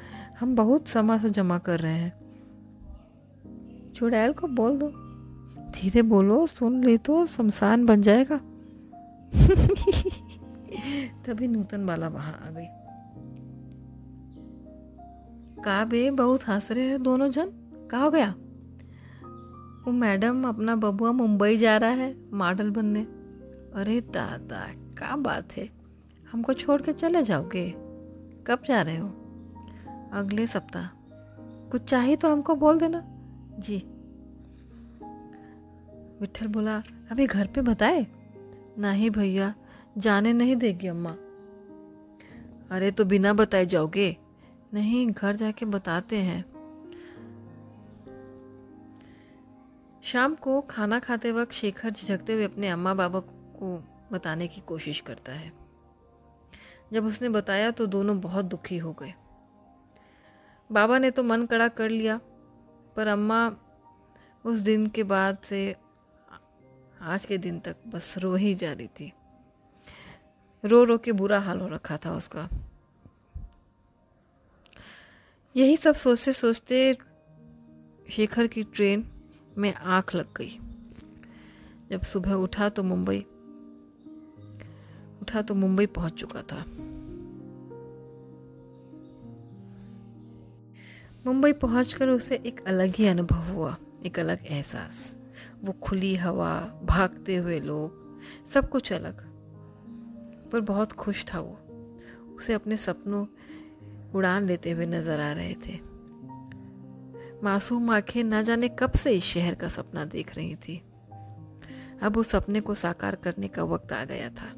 हम 0.41 0.57
बहुत 0.57 0.89
समय 0.89 1.19
से 1.19 1.31
जमा 1.31 1.59
कर 1.59 1.81
रहे 1.81 1.95
हैं। 1.95 2.13
चुड़ैल 3.93 4.33
को 4.33 4.47
बोल 4.47 4.79
दो। 4.79 4.89
धीरे 5.71 6.03
बोलो, 6.03 6.47
सुन 6.47 6.85
ले 6.85 6.99
तो 6.99 7.27
शमशान 7.27 7.87
बन 7.87 8.03
जाएगा। 8.03 8.41
तभी 11.25 11.49
नूतन 11.49 11.85
वाला 11.85 12.09
वहाँ 12.09 12.43
आ 12.47 12.51
गई। 12.51 12.67
का 15.63 15.85
बे 15.85 16.11
बहुत 16.11 16.49
हंस 16.49 16.73
रहे 16.73 16.85
हैं 16.85 17.03
दोनों 17.03 17.31
जन। 17.31 17.53
कहा 17.91 18.03
हो 18.03 18.11
गया? 18.11 18.35
वो 19.85 19.93
मैडम 19.93 20.49
अपना 20.49 20.77
बबुआ 20.77 21.13
मुंबई 21.13 21.57
जा 21.57 21.77
रहा 21.77 21.91
है 21.91 22.33
मॉडल 22.33 22.71
बनने। 22.71 23.03
अरे 23.81 24.01
दादा, 24.01 24.67
क्या 24.73 25.17
बात 25.17 25.53
है। 25.57 25.71
हमको 26.33 26.53
छोड़ 26.53 26.83
के 26.83 26.93
चले 26.93 27.23
जाओगे? 27.23 27.75
कब 28.47 28.63
जा 28.69 28.83
रहे 28.83 28.97
हो? 28.97 29.09
अगले 30.13 30.47
सप्ताह। 30.47 30.89
कुछ 31.71 31.85
चाहिए 31.85 32.17
तो 32.17 32.33
हमको 32.33 32.55
बोल 32.55 32.79
देना। 32.79 33.03
जी। 33.59 33.79
विठल 36.21 36.47
बोला, 36.47 36.83
अभी 37.11 37.27
घर 37.27 37.47
पे 37.47 37.61
बताए? 37.61 38.07
नहीं 38.79 39.11
भैया, 39.11 39.55
जाने 39.99 40.33
नहीं 40.33 40.57
देगी 40.57 40.87
अम्मा। 40.87 41.17
अरे 42.71 42.91
तो 42.91 43.05
बिना 43.05 43.33
बताए 43.33 43.67
जाओगे? 43.67 44.17
नहीं, 44.75 45.07
घर 45.07 45.37
जाके 45.37 45.67
बताते 45.67 46.17
हैं। 46.17 46.55
शाम 50.03 50.35
को 50.35 50.61
खाना 50.61 50.99
खाते 50.99 51.33
वक्त 51.33 51.53
शेखर 51.53 51.91
झिझकते 51.91 52.35
हुए 52.35 52.45
अपने 52.45 52.69
अम्मा 52.69 52.95
बाबा 52.95 53.21
को 53.21 53.85
बताने 54.13 54.47
की 54.47 54.61
कोशिश 54.61 55.01
करता 55.01 55.33
है। 55.33 55.53
जब 56.93 57.05
उसने 57.05 57.29
बताया 57.29 57.71
तो 57.71 57.87
दोनों 57.87 58.21
बहुत 58.21 58.45
दुखी 58.45 58.79
हो 58.79 58.93
गए। 58.93 59.15
बाबा 60.73 60.99
ने 60.99 61.11
तो 61.11 61.23
मन 61.23 61.47
कड़ा 61.47 61.69
कर 61.69 61.89
लिया, 61.89 62.21
पर 62.97 63.07
अम्मा 63.07 63.57
उस 64.45 64.59
दिन 64.59 64.87
के 64.87 65.03
बाद 65.03 65.39
से 65.39 65.77
आज 67.05 67.25
के 67.25 67.39
दिन 67.39 67.61
तक 67.61 67.77
बस 67.87 68.19
रो 68.19 68.35
ही 68.35 68.55
जा 68.55 68.73
रही 68.73 68.87
थी। 68.87 69.13
रो 70.65 70.85
रो 70.85 70.99
के 70.99 71.13
बुरा 71.13 71.41
हाल 71.41 71.61
हो 71.61 71.69
रखा 71.69 71.97
था 71.97 72.17
उसका। 72.17 72.49
यही 75.57 75.77
सब 75.77 75.95
सोचते 75.95 76.33
सोचते 76.33 76.99
शेखर 78.11 78.47
की 78.47 78.63
ट्रेन 78.63 79.13
में 79.59 79.75
आँख 79.75 80.15
लग 80.15 80.37
गई। 80.37 80.59
जब 81.91 82.03
सुबह 82.03 82.33
उठा 82.33 82.69
तो 82.69 82.83
मुंबई, 82.83 83.21
उठा 85.23 85.43
तो 85.43 85.55
मुंबई 85.55 85.87
पहुँच 85.87 86.13
चुका 86.13 86.43
था। 86.43 86.65
मुंबई 91.27 91.53
पहुंचकर 91.53 92.09
उसे 92.09 92.43
एक 92.47 92.65
अलग 92.67 92.95
ही 92.97 93.07
अनुभव 93.07 93.43
हुआ, 93.43 93.77
एक 94.07 94.19
अलग 94.19 94.47
एहसास। 94.47 95.17
वो 95.65 95.73
खुली 95.73 96.15
हवा, 96.15 96.81
भागते 96.85 97.37
हुए 97.37 97.61
लोग, 97.61 98.21
सब 98.49 98.71
कुछ 98.71 98.93
अलग। 98.93 99.29
पर 100.53 100.61
बहुत 100.61 100.93
खुश 100.93 101.35
था 101.35 101.41
वो। 101.41 101.59
उसे 102.37 102.53
अपने 102.53 102.77
सपनों 102.77 103.27
उड़ान 104.15 104.45
लेते 104.45 104.71
हुए 104.71 104.87
नज़र 104.87 105.21
आ 105.21 105.33
रहे 105.33 105.55
थे। 105.55 105.81
मासूम 107.43 107.91
आँखें 107.91 108.25
न 108.25 108.43
जाने 108.43 108.69
कब 108.69 108.93
से 108.93 109.11
इस 109.11 109.25
शहर 109.25 109.55
का 109.55 109.69
सपना 109.69 110.05
देख 110.05 110.37
रही 110.37 110.57
थी। 110.57 110.83
अब 112.03 112.17
उस 112.17 112.29
सपने 112.29 112.61
को 112.61 112.75
साकार 112.75 113.15
करने 113.15 113.49
का 113.49 113.63
वक्त 113.63 113.93
आ 113.93 114.05
गया 114.05 114.31
था। 114.31 114.53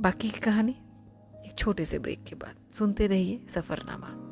बाकी 0.00 0.30
की 0.30 0.40
कहानी? 0.40 0.76
एक 1.46 1.54
छोटे 1.58 1.84
से 1.84 1.98
ब्रेक 1.98 2.24
के 2.24 2.34
बाद। 2.34 2.72
सुनते 2.72 3.06
रहिए 3.06 3.46
सफरनामा। 3.54 4.29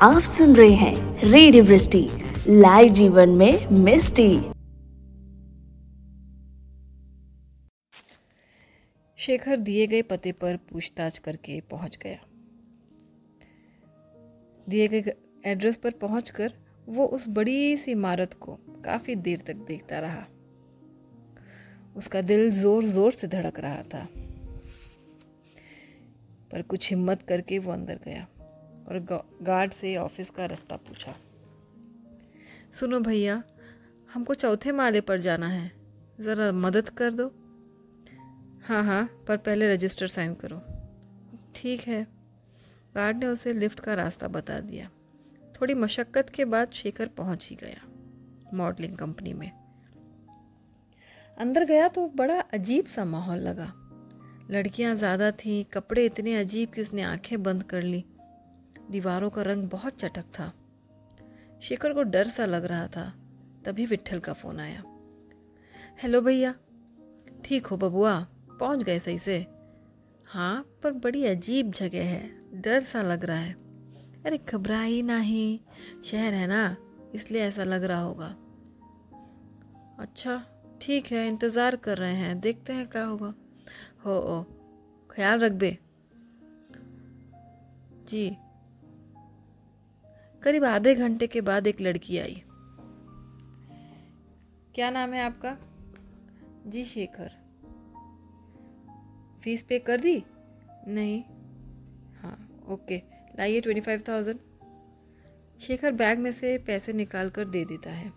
आप 0.00 0.22
सुन 0.22 0.54
रहे 0.56 0.74
हैं 0.74 1.22
रेडियो 1.22 1.64
वृष्टि, 1.64 2.00
लाइव 2.48 2.92
जीवन 2.92 3.30
में 3.30 3.66
मिस्टी। 3.70 4.28
शेखर 9.18 9.58
दिए 9.58 9.86
गए 9.86 10.02
पते 10.02 10.32
पर 10.32 10.56
पूछताछ 10.56 11.18
करके 11.18 11.60
पहुँच 11.60 11.98
गया। 12.02 12.18
दिए 14.68 14.88
गए 14.88 15.14
एड्रेस 15.44 15.76
पर 15.76 15.90
पहुंचकर 15.90 16.52
वो 16.88 17.06
उस 17.06 17.28
बड़ी 17.28 17.76
सी 17.76 17.92
इमारत 17.92 18.34
को 18.34 18.58
काफ़ी 18.84 19.14
देर 19.14 19.42
तक 19.46 19.64
देखता 19.68 19.98
रहा। 19.98 20.26
उसका 21.96 22.20
दिल 22.22 22.50
ज़ोर 22.50 22.84
ज़ोर 22.84 23.12
से 23.12 23.28
धड़क 23.28 23.60
रहा 23.60 23.82
था। 23.82 24.06
पर 26.52 26.62
कुछ 26.62 26.90
हिम्मत 26.90 27.22
करके 27.22 27.58
वो 27.58 27.72
अंदर 27.72 27.98
गया। 28.04 28.26
और 28.88 28.98
गार्ड 29.42 29.72
से 29.72 29.96
ऑफ़िस 29.96 30.30
का 30.30 30.46
रास्ता 30.46 30.76
पूछा। 30.76 31.14
सुनो 32.80 33.00
भैया, 33.00 33.42
हमको 34.14 34.34
चौथे 34.34 34.72
माले 34.72 35.00
पर 35.00 35.20
जाना 35.20 35.48
है। 35.48 35.70
ज़रा 36.20 36.50
मदद 36.52 36.88
कर 36.88 37.10
दो। 37.10 37.26
हाँ 38.64 38.84
हाँ 38.84 39.04
पर 39.28 39.36
पहले 39.36 39.72
रजिस्टर 39.74 40.06
साइन 40.06 40.34
करो। 40.34 40.60
ठीक 41.54 41.80
है। 41.80 42.06
गार्ड 42.94 43.16
ने 43.16 43.26
उसे 43.26 43.52
लिफ्ट 43.52 43.80
का 43.80 43.94
रास्ता 43.94 44.28
बता 44.28 44.58
दिया। 44.60 44.88
थोड़ी 45.54 45.74
मशक्क़त 45.74 46.30
के 46.30 46.44
बाद 46.44 46.70
शेखर 46.70 47.08
पहुँच 47.08 47.48
ही 47.50 47.56
गया 47.56 47.88
मॉडलिंग 48.54 48.96
कंपनी 48.96 49.32
में। 49.32 49.50
अंदर 51.38 51.64
गया 51.64 51.88
तो 51.88 52.06
बड़ा 52.08 52.38
अजीब 52.40 52.86
सा 52.86 53.04
माहौल 53.04 53.38
लगा। 53.38 53.72
लड़कियाँ 54.50 54.94
ज़्यादा 54.96 55.30
थीं, 55.30 55.64
कपड़े 55.64 56.04
इतने 56.06 56.36
अजीब 56.36 56.70
कि 56.70 56.82
उसने 56.82 57.02
आँखें 57.02 57.42
बंद 57.42 57.62
कर 57.62 57.82
ली। 57.82 58.04
दीवारों 58.92 59.30
का 59.30 59.42
रंग 59.42 59.68
बहुत 59.70 60.00
चटक 60.00 60.24
था। 60.38 60.52
शेखर 61.62 61.92
को 61.92 62.02
डर 62.02 62.28
सा 62.28 62.46
लग 62.46 62.64
रहा 62.64 62.86
था, 62.86 63.12
तभी 63.64 63.86
विठल 63.86 64.20
का 64.20 64.32
फ़ोन 64.32 64.60
आया। 64.60 64.82
हेलो 66.02 66.20
भैया। 66.20 66.54
ठीक 67.44 67.66
हो 67.66 67.76
बबुआ, 67.76 68.14
पहुँच 68.60 68.82
गए 68.82 68.98
सही 68.98 69.18
से? 69.18 69.46
हाँ 70.28 70.64
पर 70.82 70.92
बड़ी 70.94 71.24
अजीब 71.24 71.70
जगह 71.72 72.04
है, 72.04 72.30
डर 72.54 72.80
सा 72.82 73.02
लग 73.02 73.24
रहा 73.24 73.38
है। 73.38 73.52
अरे 74.26 74.38
घबरा 74.38 74.80
ही 74.80 75.02
ना 75.02 75.18
ही 75.18 75.60
शहर 76.04 76.34
है 76.34 76.46
ना, 76.46 76.76
इसलिए 77.14 77.42
ऐसा 77.42 77.64
लग 77.64 77.84
रहा 77.84 78.00
होगा। 78.00 78.34
अच्छा 79.98 80.42
ठीक 80.80 81.12
है, 81.12 81.26
इंतज़ार 81.28 81.76
कर 81.76 81.98
रहे 81.98 82.14
हैं, 82.14 82.38
देखते 82.40 82.72
हैं 82.72 82.86
क्या 82.86 83.04
होगा। 83.04 83.34
हो 84.04 84.18
ओ 84.18 84.42
ख्याल 85.10 85.40
रख 85.40 85.52
बे। 85.52 85.76
जी 88.08 88.28
करीब 90.42 90.64
आधे 90.64 90.94
घंटे 90.94 91.26
के 91.26 91.40
बाद 91.40 91.66
एक 91.66 91.80
लड़की 91.80 92.18
आई। 92.18 92.42
क्या 94.74 94.90
नाम 94.90 95.12
है 95.12 95.22
आपका? 95.22 95.58
जी, 96.70 96.84
शेखर। 96.84 97.30
फ़ीस 99.44 99.62
पे 99.62 99.78
कर 99.78 100.00
दी? 100.00 100.24
नहीं। 100.88 101.24
हाँ 102.20 102.64
ओके। 102.68 102.96
लाइए 103.38 103.60
twenty 103.60 103.80
five 103.80 104.02
thousand. 104.08 104.38
Shekhar 105.60 105.92
bag 105.92 106.18
में 106.18 106.32
से 106.32 106.58
पैसे 106.58 106.92
निकाल 106.92 107.30
कर 107.30 107.44
दे 107.44 107.64
देता 107.64 107.90
है। 107.90 108.12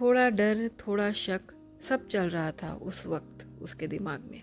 थोड़ा 0.00 0.28
डर, 0.30 0.68
थोड़ा 0.68 1.12
शक, 1.12 1.40
सब 1.82 2.08
चल 2.08 2.28
रहा 2.28 2.52
था 2.52 2.74
उस 2.74 3.06
वक्त, 3.06 3.62
उसके 3.62 3.86
दिमाग 3.86 4.20
में। 4.20 4.42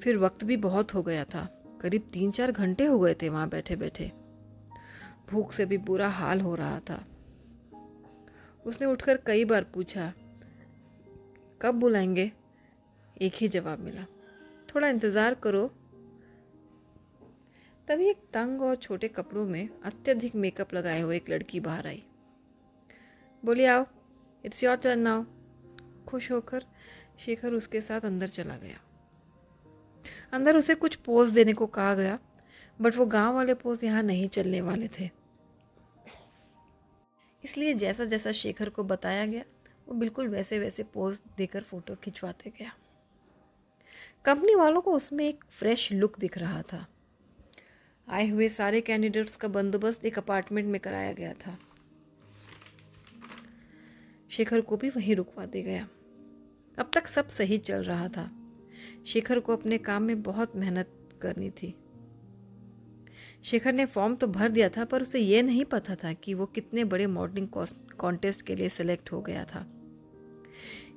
फिर 0.00 0.16
वक्त 0.16 0.44
भी 0.44 0.56
बहुत 0.56 0.94
हो 0.94 1.02
गया 1.02 1.24
था। 1.24 1.64
करीब 1.80 2.10
तीन 2.12 2.30
चार 2.30 2.52
घंटे 2.52 2.84
हो 2.84 2.98
गए 2.98 3.14
थे 3.14 3.28
वहाँ 3.28 3.48
बैठे 3.48 3.76
बैठे 3.76 4.19
भूख 5.30 5.52
से 5.52 5.66
भी 5.66 5.78
बुरा 5.78 6.08
हाल 6.08 6.40
हो 6.40 6.54
रहा 6.54 6.78
था। 6.80 7.04
उसने 8.64 8.86
उठकर 8.86 9.16
कई 9.16 9.44
बार 9.44 9.64
पूछा, 9.74 10.12
कब 11.60 11.74
बुलाएँगे? 11.74 12.30
एक 13.16 13.34
ही 13.34 13.48
जवाब 13.48 13.78
मिला, 13.78 14.04
थोड़ा 14.68 14.88
इंतज़ार 14.88 15.34
करो। 15.34 15.66
तभी 17.88 18.08
एक 18.08 18.18
तंग 18.32 18.62
और 18.62 18.76
छोटे 18.76 19.08
कपड़ों 19.08 19.44
में 19.46 19.68
अत्यधिक 19.84 20.34
मेकअप 20.34 20.74
लगाए 20.74 21.00
हुए 21.00 21.16
एक 21.16 21.30
लड़की 21.30 21.60
बाहर 21.60 21.86
आई। 21.86 22.02
बोली, 23.42 23.64
आओ 23.64 23.84
इट्स 24.44 24.64
योर 24.64 24.76
टर्न 24.76 24.98
नाउ 24.98 25.24
खुश 26.08 26.30
होकर 26.30 26.64
शेखर 27.18 27.52
उसके 27.52 27.80
साथ 27.80 28.00
अंदर 28.00 28.28
चला 28.28 28.56
गया। 28.56 28.80
अंदर 30.32 30.56
उसे 30.56 30.74
कुछ 30.74 30.94
पोज 30.96 31.30
देने 31.30 31.52
को 31.52 31.66
कहा 31.66 31.94
गया, 31.94 32.18
बट 32.78 32.96
वो 32.96 33.06
गाँव 33.06 33.34
वाले 33.34 33.54
पोज 33.54 33.84
यहाँ 33.84 34.02
नहीं 34.02 34.28
चलने 34.28 34.60
वाले 34.60 34.88
थे। 34.98 35.10
इसलिए 37.44 37.74
जैसा 37.74 38.04
जैसा 38.04 38.32
शेखर 38.32 38.68
को 38.68 38.84
बताया 38.84 39.26
गया, 39.26 39.44
वो 39.88 39.94
बिल्कुल 39.94 40.28
वैसे 40.28 40.58
वैसे 40.58 40.82
पोज 40.82 41.22
देकर 41.36 41.62
फ़ोटो 41.62 41.94
खिंचवाते 41.94 42.50
गया। 42.50 42.72
कंपनी 44.24 44.54
वालों 44.54 44.80
को 44.80 44.92
उसमें 44.92 45.28
एक 45.28 45.44
फ्रेश 45.50 45.92
लुक 45.92 46.18
दिख 46.18 46.38
रहा 46.38 46.62
था। 46.62 46.86
आए 48.08 48.28
हुए 48.28 48.48
सारे 48.48 48.80
कैंडिडेट्स 48.80 49.36
का 49.36 49.48
बंदोबस्त 49.48 50.04
एक 50.04 50.18
अपार्टमेंट 50.18 50.66
में 50.66 50.80
कराया 50.80 51.12
गया 51.12 51.32
था। 51.32 51.58
शेखर 54.30 54.60
को 54.60 54.76
भी 54.76 54.90
वहीं 54.90 55.16
रुकवा 55.16 55.46
दे 55.46 55.62
गया। 55.62 55.88
अब 56.78 56.90
तक 56.94 57.06
सब 57.06 57.28
सही 57.28 57.58
चल 57.58 57.82
रहा 57.84 58.08
था। 58.08 58.30
शेखर 59.06 59.40
को 59.40 59.52
अपने 59.52 59.78
काम 59.78 60.02
में 60.02 60.22
बहुत 60.22 60.56
मेहनत 60.56 61.18
करनी 61.22 61.50
थी। 61.50 61.74
शेखर 63.44 63.72
ने 63.72 63.84
फॉर्म 63.86 64.14
तो 64.14 64.26
भर 64.26 64.48
दिया 64.48 64.68
था, 64.68 64.84
पर 64.84 65.02
उसे 65.02 65.18
यह 65.18 65.42
नहीं 65.42 65.64
पता 65.64 65.94
था 65.94 66.12
कि 66.12 66.34
वो 66.34 66.46
कितने 66.46 66.84
बड़े 66.84 67.06
मॉडलिंग 67.06 67.48
कॉन्टेस्ट 67.98 68.42
के 68.42 68.56
लिए 68.56 68.68
सिलेक्ट 68.68 69.12
हो 69.12 69.20
गया 69.20 69.44
था। 69.44 69.66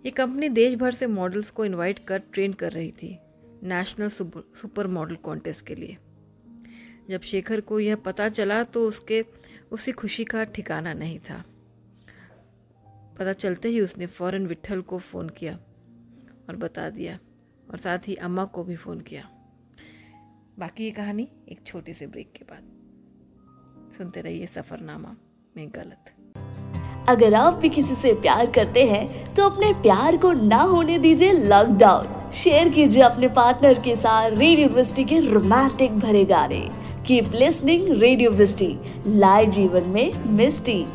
ये 0.05 0.11
कंपनी 0.11 0.49
देश 0.49 0.75
भर 0.75 0.93
से 0.93 1.07
मॉडल्स 1.07 1.49
को 1.49 1.65
इनवाइट 1.65 1.99
कर 1.99 2.21
ट्रेन 2.33 2.53
कर 2.53 2.71
रही 2.71 2.91
थी, 2.91 3.17
नेशनल 3.63 4.09
सुपर 4.09 4.87
मॉडल 4.87 5.15
कॉन्टेस्ट 5.15 5.65
के 5.65 5.75
लिए। 5.75 5.97
जब 7.09 7.21
शेखर 7.21 7.61
को 7.61 7.79
यह 7.79 7.95
पता 7.95 8.27
चला 8.29 8.63
तो 8.63 8.87
उसके, 8.87 9.25
उसी 9.71 9.91
खुशी 9.91 10.23
का 10.25 10.43
ठिकाना 10.45 10.93
नहीं 10.93 11.19
था। 11.19 11.43
पता 13.19 13.33
चलते 13.33 13.69
ही 13.69 13.81
उसने 13.81 14.05
फ़ौरन 14.07 14.47
विठल 14.47 14.81
को 14.81 14.97
फ़ोन 14.99 15.29
किया 15.29 15.59
और 16.49 16.55
बता 16.55 16.89
दिया 16.89 17.19
और 17.71 17.77
साथ 17.77 18.07
ही 18.07 18.15
अम्मा 18.15 18.45
को 18.45 18.63
भी 18.63 18.75
फ़ोन 18.75 18.99
किया। 19.01 19.29
बाकी 20.59 20.83
ये 20.83 20.91
कहानी 20.91 21.27
एक 21.49 21.59
छोटे 21.67 21.93
से 21.93 22.07
ब्रेक 22.07 22.31
के 22.31 22.45
बाद। 22.45 23.93
सुनते 23.97 24.21
रहिए 24.21 24.45
सफ़रनामा 24.45 25.15
में 25.57 25.69
गलत। 25.69 26.11
अगर 27.09 27.33
आप 27.33 27.53
भी 27.53 27.69
किसी 27.69 27.95
से 27.95 28.13
प्यार 28.13 28.51
करते 28.51 28.85
हैं 28.87 29.33
तो 29.35 29.49
अपने 29.49 29.71
प्यार 29.81 30.17
को 30.17 30.31
ना 30.31 30.61
होने 30.63 30.97
दीजिए 30.99 31.31
लॉकडाउन 31.33 32.31
शेयर 32.33 32.69
कीजिए 32.69 33.03
अपने 33.03 33.27
पार्टनर 33.27 33.79
के 33.79 33.95
साथ 33.95 34.29
रेडियो 34.29 34.59
यूनिवर्सिटी 34.59 35.03
के 35.03 35.19
रोमांटिक 35.19 35.99
भरे 35.99 36.25
गाने। 36.25 36.59
कीप 37.07 37.31
लिसनिंग 37.33 37.87
रेडियो 37.89 38.31
यूनिवर्सिटी 38.31 39.17
लाए 39.17 39.45
जीवन 39.45 39.89
में 39.89 40.23
मिस्टी 40.33 40.85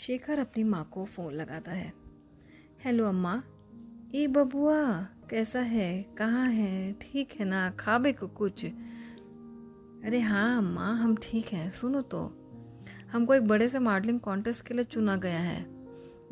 शेखर 0.00 0.38
अपनी 0.38 0.64
माँ 0.64 0.88
को 0.92 1.04
फ़ोन 1.04 1.32
लगाता 1.34 1.72
है। 1.72 1.92
हेलो 2.84 3.06
अम्मा। 3.06 3.42
ए 4.14 4.26
बबुआ। 4.26 4.80
कैसा 5.30 5.60
है? 5.60 6.02
कहाँ 6.02 6.48
है? 6.48 6.92
ठीक 6.92 7.32
है 7.38 7.44
ना? 7.44 7.70
खाबे 7.70 8.12
को 8.12 8.28
कुछ। 8.28 8.66
अरे 10.04 10.20
हाँ 10.20 10.58
अम्मा 10.58 10.92
हम 10.92 11.16
ठीक 11.22 11.46
हैं। 11.46 11.70
सुनो 11.70 12.02
तो। 12.02 12.20
हमको 13.12 13.34
एक 13.34 13.48
बड़े 13.48 13.68
से 13.68 13.78
मॉडलिंग 13.78 14.20
कॉन्टेस्ट 14.20 14.66
के 14.66 14.74
लिए 14.74 14.84
चुना 14.84 15.16
गया 15.16 15.38
है। 15.38 15.66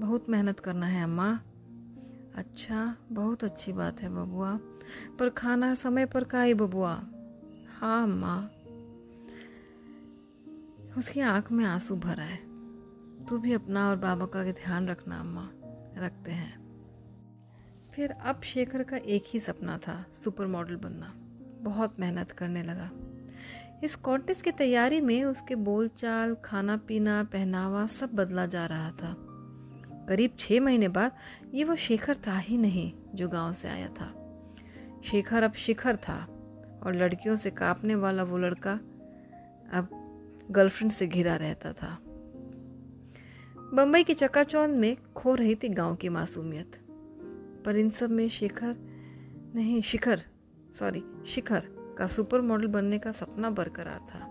बहुत 0.01 0.31
मेहनत 0.31 0.61
करना 0.61 0.87
है, 0.87 1.05
अम्मा। 1.05 1.41
अच्छा 2.35 2.97
बहुत 3.13 3.45
अच्छी 3.45 3.73
बात 3.73 4.01
है 4.01 4.09
बबुआ। 4.09 4.59
पर 5.19 5.29
खाना 5.29 5.75
समय 5.75 6.07
पर 6.07 6.27
ही 6.35 6.55
बबुआ? 6.55 7.03
हाँ 7.79 8.03
अम्मा 8.03 8.49
उसकी 10.99 11.21
आँख 11.21 11.53
में 11.53 11.65
आँसू 11.65 11.97
भरा 11.97 12.25
है। 12.25 12.37
तू 13.27 13.39
भी 13.39 13.53
अपना 13.53 13.91
और 13.91 13.97
बाबा 13.97 14.27
का 14.27 14.45
ध्यान 14.45 14.89
रखना, 14.89 15.21
अम्मा। 15.21 15.51
रखते 15.99 16.31
हैं। 16.31 16.58
फिर 17.99 18.11
अब 18.11 18.43
शेखर 18.43 18.83
का 18.83 18.97
एक 18.97 19.25
ही 19.27 19.41
सपना 19.41 19.79
था 19.79 20.05
सुपर 20.25 20.47
मॉडल 20.47 20.77
बनना। 20.77 21.13
बहुत 21.63 22.01
मेहनत 22.01 22.33
करने 22.33 22.63
लगा। 22.63 22.91
इस 23.85 23.97
कॉन्टेस्ट 23.97 24.43
की 24.43 24.51
तैयारी 24.51 25.01
में 25.01 25.25
उसके 25.25 25.55
बोलचाल 25.55 26.37
खाना 26.45 26.77
पीना 26.77 27.25
पहनावा 27.25 27.87
सब 27.87 28.11
बदला 28.15 28.47
जा 28.47 28.67
रहा 28.67 28.91
था। 28.91 29.17
करीब 30.09 30.31
छः 30.39 30.61
महीने 30.61 30.89
बाद 30.89 31.13
ये 31.55 31.65
वो 31.65 31.77
शेखर 31.77 32.17
था 32.27 32.39
ही 32.39 32.57
नहीं 32.57 32.93
जो 33.15 33.29
गाँव 33.29 33.53
से 33.53 33.69
आया 33.69 33.89
था। 33.89 34.15
शेखर 35.05 35.43
अब 35.43 35.53
शिखर 35.53 35.97
था 35.97 36.25
और 36.83 36.95
लड़कियों 36.95 37.37
से 37.37 37.51
कांपने 37.51 37.95
वाला 37.95 38.23
वो 38.23 38.39
लड़का 38.39 38.73
अब 39.73 39.89
गर्लफ्रेंड 40.51 40.93
से 40.93 41.07
घिरा 41.07 41.37
रहता 41.37 41.73
था। 41.73 41.99
बम्बई 43.75 44.05
की 44.05 44.15
चकाचौंध 44.15 44.75
में 44.75 44.97
खो 45.17 45.35
रही 45.35 45.55
थी 45.55 45.69
गाँव 45.69 45.97
की 45.97 46.09
मासूमियत। 46.09 46.78
पर 47.69 47.77
इन 47.77 47.91
सब 47.91 48.11
में 48.11 48.29
शिखर 48.29 48.77
नहीं, 49.55 49.83
शिखर 49.83 50.23
सॉरी 50.79 51.05
शिखर 51.27 51.63
का 51.99 52.07
सुपर 52.07 52.41
मॉडल 52.41 52.67
बनने 52.67 52.99
का 52.99 53.13
सपना 53.13 53.51
बरकरार 53.51 53.99
था। 53.99 54.25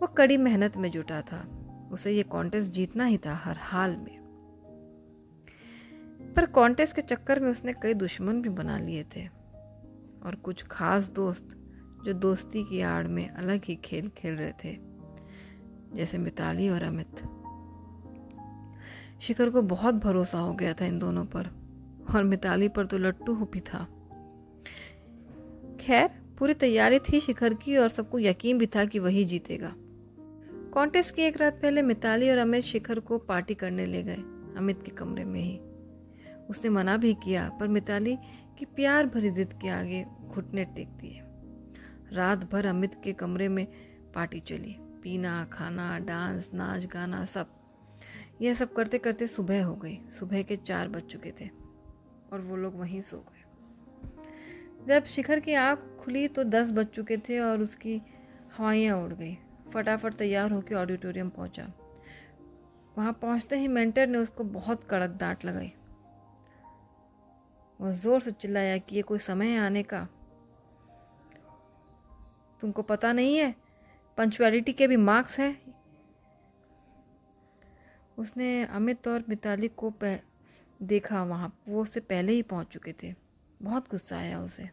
वो 0.00 0.06
कड़ी 0.06 0.36
मेहनत 0.36 0.76
में 0.76 0.90
जुटा 0.90 1.22
था। 1.22 1.48
उसे 1.92 2.12
ये 2.12 2.22
कॉन्टेस्ट 2.22 2.70
जीतना 2.70 3.04
ही 3.04 3.18
था 3.18 3.34
हर 3.34 3.56
हाल 3.58 3.96
में। 3.96 4.18
पर 6.36 6.46
कॉन्टेस्ट 6.46 6.96
के 6.96 7.02
चक्कर 7.02 7.40
में 7.40 7.50
उसने 7.50 7.72
कई 7.72 7.94
दुश्मन 7.94 8.42
भी 8.42 8.48
बना 8.48 8.78
लिए 8.78 9.04
थे। 9.04 9.26
और 10.22 10.34
कुछ 10.34 10.62
खास 10.62 11.08
दोस्त 11.08 11.48
जो 12.04 12.12
दोस्ती 12.12 12.64
की 12.64 12.80
आड़ 12.80 13.06
में 13.06 13.28
अलग 13.28 13.60
ही 13.64 13.76
खेल 13.76 14.08
खेल 14.08 14.34
रहे 14.34 14.52
थे, 14.64 14.78
जैसे 15.92 16.18
मिताली 16.18 16.68
और 16.68 16.82
अमित। 16.82 17.12
शिखर 19.22 19.50
को 19.50 19.62
बहुत 19.62 19.94
भरोसा 19.94 20.38
हो 20.38 20.54
गया 20.54 20.74
था 20.74 20.84
इन 20.84 20.98
दोनों 20.98 21.24
पर। 21.24 21.59
और 22.16 22.24
मिताली 22.24 22.68
पर 22.68 22.86
तो 22.86 22.98
लट्टू 22.98 23.34
हो 23.34 23.44
भी 23.44 23.60
था। 23.60 23.84
खैर, 25.80 26.08
पूरी 26.38 26.54
तैयारी 26.54 26.98
थी 26.98 27.20
शिखर 27.20 27.54
की 27.54 27.76
और 27.76 27.88
सबको 27.88 28.18
यकीन 28.18 28.58
भी 28.58 28.66
था 28.66 28.84
कि 28.84 28.98
वही 28.98 29.24
जीतेगा। 29.24 29.74
कॉन्टेस्ट 30.74 31.14
की 31.14 31.22
एक 31.22 31.36
रात 31.36 31.62
पहले 31.62 31.82
मिताली 31.82 32.30
और 32.30 32.38
अमित 32.38 32.62
शिखर 32.62 33.00
को 33.00 33.18
पार्टी 33.18 33.54
करने 33.54 33.86
ले 33.86 34.02
गए, 34.02 34.22
अमित 34.56 34.82
के 34.82 34.90
कमरे 34.90 35.24
में 35.24 35.40
ही। 35.40 35.60
उसने 36.50 36.70
मना 36.70 36.96
भी 36.96 37.14
किया, 37.14 37.48
पर 37.48 37.68
मिताली 37.68 38.16
की 38.58 38.64
प्यार 38.64 39.06
भरी 39.06 39.30
जिद 39.30 39.52
के 39.52 39.68
आगे 39.68 40.06
घुटने 40.28 40.64
टेक 40.64 40.88
दिए। 40.88 41.20
रात 42.16 42.50
भर 42.52 42.66
अमित 42.66 42.92
के 43.04 43.12
कमरे 43.12 43.48
में 43.48 43.66
पार्टी 44.14 44.40
चली। 44.40 44.76
पीना, 44.78 45.44
खाना, 45.44 45.98
डांस, 45.98 46.50
नाच, 46.54 46.86
गाना, 46.86 47.24
सब। 47.24 47.46
यह 48.42 48.54
सब 48.54 48.72
करते 48.72 48.98
करते 48.98 49.26
सुबह 49.26 49.64
हो 49.64 49.74
गई। 49.74 49.98
सुबह 50.18 50.42
के 50.42 50.56
चार 50.56 50.88
बज 50.88 51.02
चुके 51.02 51.32
थे। 51.40 51.59
और 52.32 52.40
वो 52.40 52.56
लोग 52.56 52.78
वहीं 52.80 53.00
सो 53.02 53.16
गए। 53.18 53.38
जब 54.86 55.04
शिखर 55.04 55.40
की 55.40 55.54
आँख 55.54 55.78
खुली 56.00 56.26
तो 56.28 56.44
दस 56.44 56.70
बज 56.70 56.86
चुके 56.86 57.16
थे 57.18 57.38
और 57.40 57.62
उसकी 57.62 58.00
हवाइयाँ 58.58 58.96
उड़ 58.98 59.12
गई। 59.12 59.36
फटाफट 59.74 60.14
तैयार 60.14 60.52
होकर 60.52 60.74
ऑडिटोरियम 60.74 61.28
पहुँचा। 61.28 61.66
वहाँ 62.98 63.12
पहुँचते 63.12 63.58
ही 63.58 63.68
मेंटर 63.68 64.06
ने 64.06 64.18
उसको 64.18 64.44
बहुत 64.44 64.84
कड़क 64.84 65.10
डांट 65.10 65.44
लगाई। 65.44 65.72
वह 67.80 67.92
ज़ोर 67.92 68.20
से 68.20 68.32
चिल्लाया 68.32 68.78
कि 68.78 68.96
ये 68.96 69.02
कोई 69.02 69.18
समय 69.18 69.46
है 69.46 69.58
आने 69.58 69.82
का। 69.82 70.06
तुमको 72.60 72.82
पता 72.82 73.12
नहीं 73.12 73.36
है 73.36 73.54
पंचुअलिटी 74.18 74.72
के 74.72 74.86
भी 74.86 74.96
मार्क्स 74.96 75.38
हैं? 75.40 75.60
उसने 78.18 78.64
अमित 78.64 79.08
और 79.08 79.24
मिताली 79.28 79.68
को 79.68 79.90
देखा 80.82 81.22
वहाँ, 81.22 81.56
वो 81.68 81.82
उससे 81.82 82.00
पहले 82.00 82.32
ही 82.32 82.42
पहुँच 82.42 82.66
चुके 82.66 82.94
थे। 83.02 83.14
बहुत 83.62 83.90
गुस्सा 83.90 84.18
आया 84.18 84.40
उसे। 84.40 84.68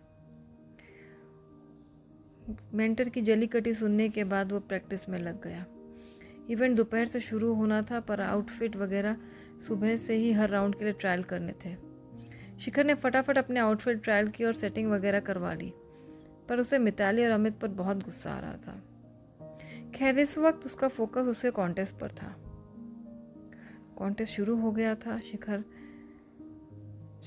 मेंटर 2.73 3.09
की 3.09 3.21
जली 3.21 3.47
कटी 3.47 3.73
सुनने 3.73 4.09
के 4.09 4.23
बाद 4.23 4.51
वो 4.51 4.59
प्रैक्टिस 4.59 5.09
में 5.09 5.19
लग 5.19 5.43
गया। 5.43 5.65
इवेंट 6.49 6.77
दोपहर 6.77 7.05
से 7.05 7.19
शुरू 7.19 7.53
होना 7.53 7.81
था, 7.81 7.99
पर 7.99 8.21
आउटफिट 8.21 8.75
वगैरह 8.75 9.17
सुबह 9.67 9.97
से 9.97 10.15
ही 10.15 10.31
हर 10.31 10.49
राउंड 10.49 10.75
के 10.75 10.83
लिए 10.83 10.93
ट्रायल 10.93 11.23
करने 11.23 11.53
थे। 11.65 11.75
शिखर 12.59 12.85
ने 12.85 12.93
फटाफट 12.93 13.37
अपने 13.37 13.59
आउटफिट 13.59 14.03
ट्रायल 14.03 14.29
की 14.29 14.43
और 14.43 14.53
सेटिंग 14.53 14.91
वगैरह 14.91 15.19
करवा 15.19 15.53
ली, 15.53 15.73
पर 16.49 16.59
उसे 16.59 16.79
मिताली 16.79 17.25
और 17.25 17.31
अमित 17.31 17.59
पर 17.59 17.67
बहुत 17.67 18.03
गुस्सा 18.03 18.31
आ 18.31 18.39
रहा 18.39 18.57
था। 18.57 18.83
खैर, 19.95 20.19
इस 20.19 20.37
वक्त 20.37 20.65
उसका 20.65 20.87
फोकस 20.87 21.21
उसे 21.21 21.51
कॉन्टेस्ट 21.51 21.95
पर 21.95 22.11
था। 22.11 22.35
कॉन्टेस्ट 23.97 24.33
शुरू 24.33 24.57
हो 24.57 24.71
गया 24.71 24.95
था, 24.95 25.19
शिखर 25.19 25.63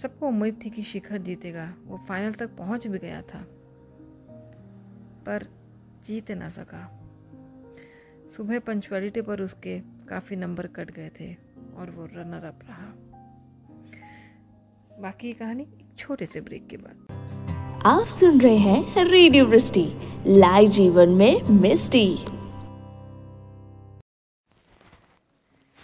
सबको 0.02 0.28
उम्मीद 0.28 0.60
थी 0.64 0.70
कि 0.70 0.82
शिखर 0.82 1.18
जीतेगा। 1.18 1.74
वो 1.84 2.00
फाइनल 2.08 2.32
तक 2.32 2.56
पहुँच 2.56 2.86
भी 2.86 2.98
गया 2.98 3.22
था। 3.22 3.46
पर 5.26 5.46
जीत 6.06 6.30
ना 6.30 6.48
सका। 6.48 7.00
सुबह 8.36 8.58
पंचुअलिटी 8.58 9.22
पर 9.22 9.40
उसके 9.40 9.80
काफ़ी 9.80 10.36
नंबर 10.36 10.66
कट 10.66 10.90
गए 10.90 11.10
थे 11.20 11.34
और 11.76 11.90
वो 11.90 12.06
रनर 12.06 12.44
अप 12.44 12.60
रहा। 12.64 12.92
बाकी 15.00 15.32
कहानी 15.32 15.62
एक 15.62 15.94
छोटे 15.98 16.26
से 16.26 16.40
ब्रेक 16.40 16.66
के 16.66 16.76
बाद। 16.76 17.06
आप 17.86 18.06
सुन 18.06 18.40
रहे 18.40 18.56
हैं 18.56 19.04
रेडियो 19.04 19.46
वृष्टि 19.46 19.84
लाइव 20.26 20.70
जीवन 20.70 21.08
में 21.08 21.42
मिस्टी 21.42 22.16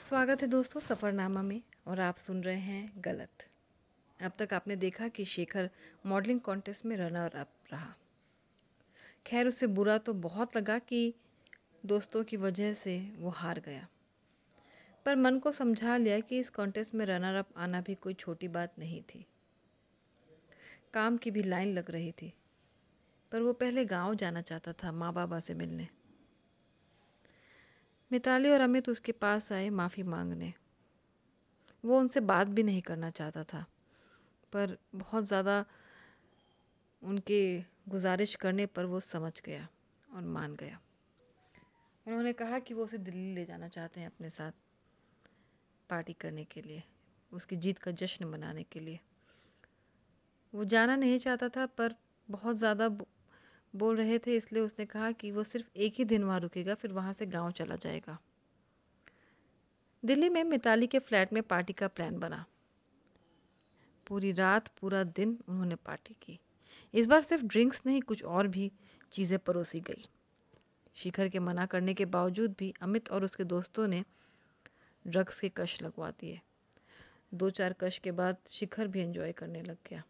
स्वागत 0.03 0.43
है 0.43 0.49
दोस्तों 0.49 0.81
सफ़रनामा 0.81 1.43
में 1.43 1.63
और 1.87 2.01
आप 2.01 2.17
सुन 2.17 2.41
रहे 2.41 2.57
हैं 2.57 2.93
गलत। 2.99 3.31
अब 4.21 4.33
तक 4.39 4.55
आपने 4.55 4.77
देखा 4.77 5.09
कि 5.09 5.25
शेखर 5.25 5.71
मॉडलिंग 6.07 6.41
कॉन्टेस्ट 6.41 6.85
में 6.85 6.97
रनर 6.97 7.37
अप 7.37 7.49
रहा। 7.73 7.95
खैर 9.27 9.47
उसे 9.47 9.67
बुरा 9.67 9.99
तो 9.99 10.15
बहुत 10.15 10.57
लगा 10.57 10.79
कि 10.79 11.15
दोस्तों 11.87 12.25
की 12.25 12.37
वजह 12.37 12.73
से 12.75 13.13
वो 13.17 13.31
हार 13.31 13.61
गया। 13.61 13.89
पर 15.05 15.17
मन 15.17 15.39
को 15.39 15.53
समझा 15.53 15.97
लिया 15.97 16.21
कि 16.21 16.39
इस 16.39 16.51
कॉन्टेस्ट 16.51 16.95
में 16.95 17.07
रनर 17.07 17.35
अप 17.35 17.49
आना 17.57 17.81
भी 17.81 17.95
कोई 17.95 18.15
छोटी 18.15 18.49
बात 18.49 18.79
नहीं 18.79 19.03
थी। 19.03 19.27
काम 20.95 21.17
की 21.17 21.31
भी 21.31 21.43
लाइन 21.43 21.75
लग 21.75 21.91
रही 21.91 22.13
थी, 22.13 22.33
पर 23.33 23.43
वो 23.43 23.53
पहले 23.53 23.85
गाँव 23.85 24.15
जाना 24.15 24.41
चाहता 24.41 24.73
था 24.73 24.93
माँ 24.93 25.13
बाबा 25.13 25.41
से 25.41 25.55
मिलने। 25.55 25.89
मिताली 28.13 28.51
और 28.51 28.61
अमित 28.61 28.89
उसके 28.89 29.13
पास 29.13 29.53
आए 29.53 29.71
माफ़ी 29.71 30.03
मांगने। 30.03 30.53
वो 31.85 31.99
उनसे 31.99 32.21
बात 32.21 32.47
भी 32.47 32.63
नहीं 32.63 32.83
करना 32.83 33.11
चाहता 33.11 33.45
था। 33.45 33.67
पर 34.53 34.77
बहुत 34.95 35.25
ज़्यादा 35.25 35.65
उनके 37.03 37.41
गुजारिश 37.89 38.35
करने 38.35 38.67
पर 38.67 38.85
वो 38.85 39.01
समझ 39.01 39.41
गया 39.41 39.69
और 40.09 40.23
मान 40.23 40.55
गया। 40.57 40.81
उन्होंने 42.07 42.33
कहा 42.33 42.59
कि 42.59 42.75
वो 42.75 42.85
उसे 42.85 42.99
दिल्ली 42.99 43.35
ले 43.35 43.45
जाना 43.45 43.69
चाहते 43.69 44.01
हैं 44.01 44.07
अपने 44.07 44.31
साथ 44.31 44.53
पार्टी 45.91 46.13
करने 46.13 46.45
के 46.45 46.63
लिए, 46.63 46.83
उसकी 47.33 47.57
जीत 47.57 47.79
का 47.79 47.91
जश्न 47.91 48.25
मनाने 48.25 48.63
के 48.63 48.81
लिए। 48.81 49.01
वो 50.53 50.65
जाना 50.65 50.97
नहीं 50.97 51.19
चाहता 51.19 51.49
था, 51.49 51.67
पर 51.67 51.95
बहुत 52.29 52.57
ज़्यादा 52.57 52.89
बोल 52.89 53.97
रहे 53.97 54.19
थे, 54.19 54.37
इसलिए 54.37 54.63
उसने 54.63 54.87
कहा 54.87 55.11
कि 55.13 55.31
वो 55.31 55.45
सिर्फ़ 55.45 55.67
एक 55.77 55.95
ही 55.99 56.05
दिन 56.05 56.25
वहाँ 56.25 56.41
रुकेगा, 56.41 56.75
फिर 56.75 56.93
वहाँ 56.93 57.13
से 57.13 57.27
गाँव 57.27 57.51
चला 57.51 57.77
जाएगा। 57.77 58.19
दिल्ली 60.03 60.29
में 60.29 60.45
मिताली 60.45 60.87
के 60.87 60.99
फ्लैट 60.99 61.33
में 61.33 61.43
पार्टी 61.43 61.73
का 61.73 61.89
प्लान 61.89 62.19
बना। 62.19 62.45
पूरी 64.07 64.33
रात, 64.33 64.69
पूरा 64.81 65.03
दिन 65.05 65.39
उन्होंने 65.49 65.75
पार्टी 65.77 66.15
की। 66.23 66.39
इस 66.95 67.07
बार 67.07 67.21
सिर्फ़ 67.21 67.45
ड्रिंक्स 67.45 67.83
नहीं, 67.87 68.01
कुछ 68.03 68.25
और 68.25 68.49
भी 68.49 68.71
चीज़ें 69.13 69.39
परोसी 69.39 69.81
गई। 69.81 70.05
शिखर 70.97 71.29
के 71.29 71.39
मना 71.39 71.67
करने 71.67 71.95
के 71.95 72.05
बावजूद 72.05 72.55
भी 72.59 72.73
अमित 72.83 73.11
और 73.11 73.25
उसके 73.25 73.45
दोस्तों 73.45 73.87
ने 73.89 74.05
ड्रग्स 75.05 75.41
के 75.41 75.49
कश 75.49 75.81
लगवा 75.83 76.11
दिए। 76.11 76.41
दो 77.35 77.51
चार 77.51 77.73
कश 77.73 77.99
के 77.99 78.13
बाद 78.13 78.37
शिखर 78.49 78.87
भी 78.87 79.01
एंजॉय 79.01 79.33
करने 79.33 79.63
लग 79.63 79.77
गया। 79.91 80.03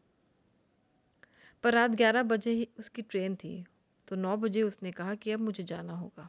पर 1.65 1.75
रात 1.75 1.91
ग्यारह 1.91 2.23
बजे 2.23 2.51
ही 2.51 2.69
उसकी 2.79 3.03
ट्रेन 3.03 3.35
थी 3.37 3.65
तो 4.09 4.17
नौ 4.17 4.37
बजे 4.37 4.63
उसने 4.63 4.93
कहा 4.93 5.15
कि 5.15 5.33
अब 5.33 5.41
मुझे 5.41 5.65
जाना 5.65 5.93
होगा। 5.93 6.29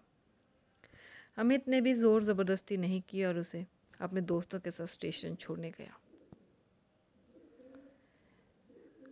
अमित 1.37 1.67
ने 1.67 1.81
भी 1.81 1.93
ज़ोर 1.93 2.23
ज़बरदस्ती 2.23 2.77
नहीं 2.77 3.01
की 3.01 3.23
और 3.23 3.37
उसे 3.37 3.65
अपने 4.01 4.21
दोस्तों 4.23 4.59
के 4.59 4.71
साथ 4.71 4.87
स्टेशन 4.87 5.35
छोड़ने 5.35 5.69
गया। 5.71 5.97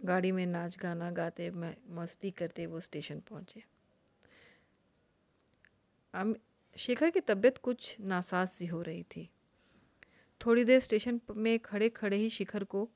गाड़ी 0.05 0.31
में 0.31 0.45
नाच 0.45 0.77
गाना 0.77 1.11
गाते 1.11 1.49
मस्ती 1.89 2.31
करते 2.31 2.65
वो 2.65 2.79
स्टेशन 2.79 3.19
पहुँचे। 3.19 3.63
पहुँचे 6.13 6.35
शेखर 6.77 7.09
की 7.09 7.19
तबीयत 7.19 7.57
कुछ 7.57 7.95
नासाज 7.99 8.47
सी 8.47 8.65
हो 8.65 8.81
रही 8.81 9.03
थी। 9.03 9.29
थोड़ी 10.41 10.63
देर 10.63 10.79
स्टेशन 10.79 11.19
में 11.35 11.59
खड़े 11.59 11.89
खड़े 11.89 12.17
ही 12.17 12.29
शिखर 12.29 12.63
को 12.63 12.89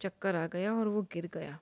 चक्कर 0.00 0.36
आ 0.36 0.46
गया 0.46 0.74
और 0.74 0.88
वो 0.88 1.02
गिर 1.02 1.26
गया। 1.34 1.58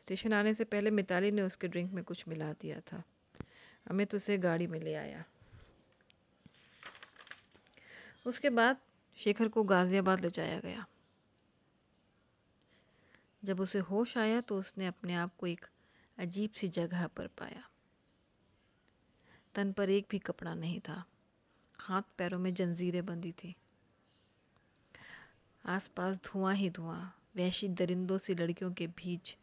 स्टेशन 0.00 0.32
आने 0.32 0.54
से 0.54 0.64
पहले 0.64 0.90
मिताली 0.90 1.30
ने 1.30 1.42
उसके 1.42 1.68
ड्रिंक 1.68 1.92
में 1.92 2.04
कुछ 2.04 2.28
मिला 2.28 2.52
दिया 2.52 2.80
था। 2.80 3.02
अमित 3.90 4.14
उसे 4.14 4.38
गाड़ी 4.38 4.66
में 4.66 4.80
ले 4.80 4.94
आया। 4.94 5.24
उसके 8.26 8.50
बाद 8.50 8.76
शेखर 9.18 9.48
को 9.48 9.64
गाजियाबाद 9.64 10.20
ले 10.20 10.30
जाया 10.30 10.60
गया। 10.60 10.86
जब 13.44 13.60
उसे 13.60 13.78
होश 13.78 14.16
आया 14.18 14.40
तो 14.40 14.58
उसने 14.58 14.86
अपने 14.86 15.14
आप 15.14 15.36
को 15.38 15.46
एक 15.46 15.66
अजीब 16.18 16.50
सी 16.50 16.68
जगह 16.68 17.06
पर 17.06 17.26
पाया। 17.38 17.62
तन 19.54 19.72
पर 19.72 19.90
एक 19.90 20.06
भी 20.10 20.18
कपड़ा 20.18 20.54
नहीं 20.54 20.80
था। 20.80 21.02
हाथ 21.78 22.02
पैरों 22.18 22.38
में 22.38 22.52
जंजीरें 22.54 23.04
बंधी 23.06 23.32
थी। 23.32 23.54
आसपास 25.64 26.20
धुआँ 26.24 26.54
ही 26.54 26.70
धुआँ 26.70 27.14
वैशी 27.36 27.68
दरिंदों 27.68 28.18
सी 28.18 28.34
लड़कियों 28.34 28.72
के 28.72 28.86
बीच 28.86 29.36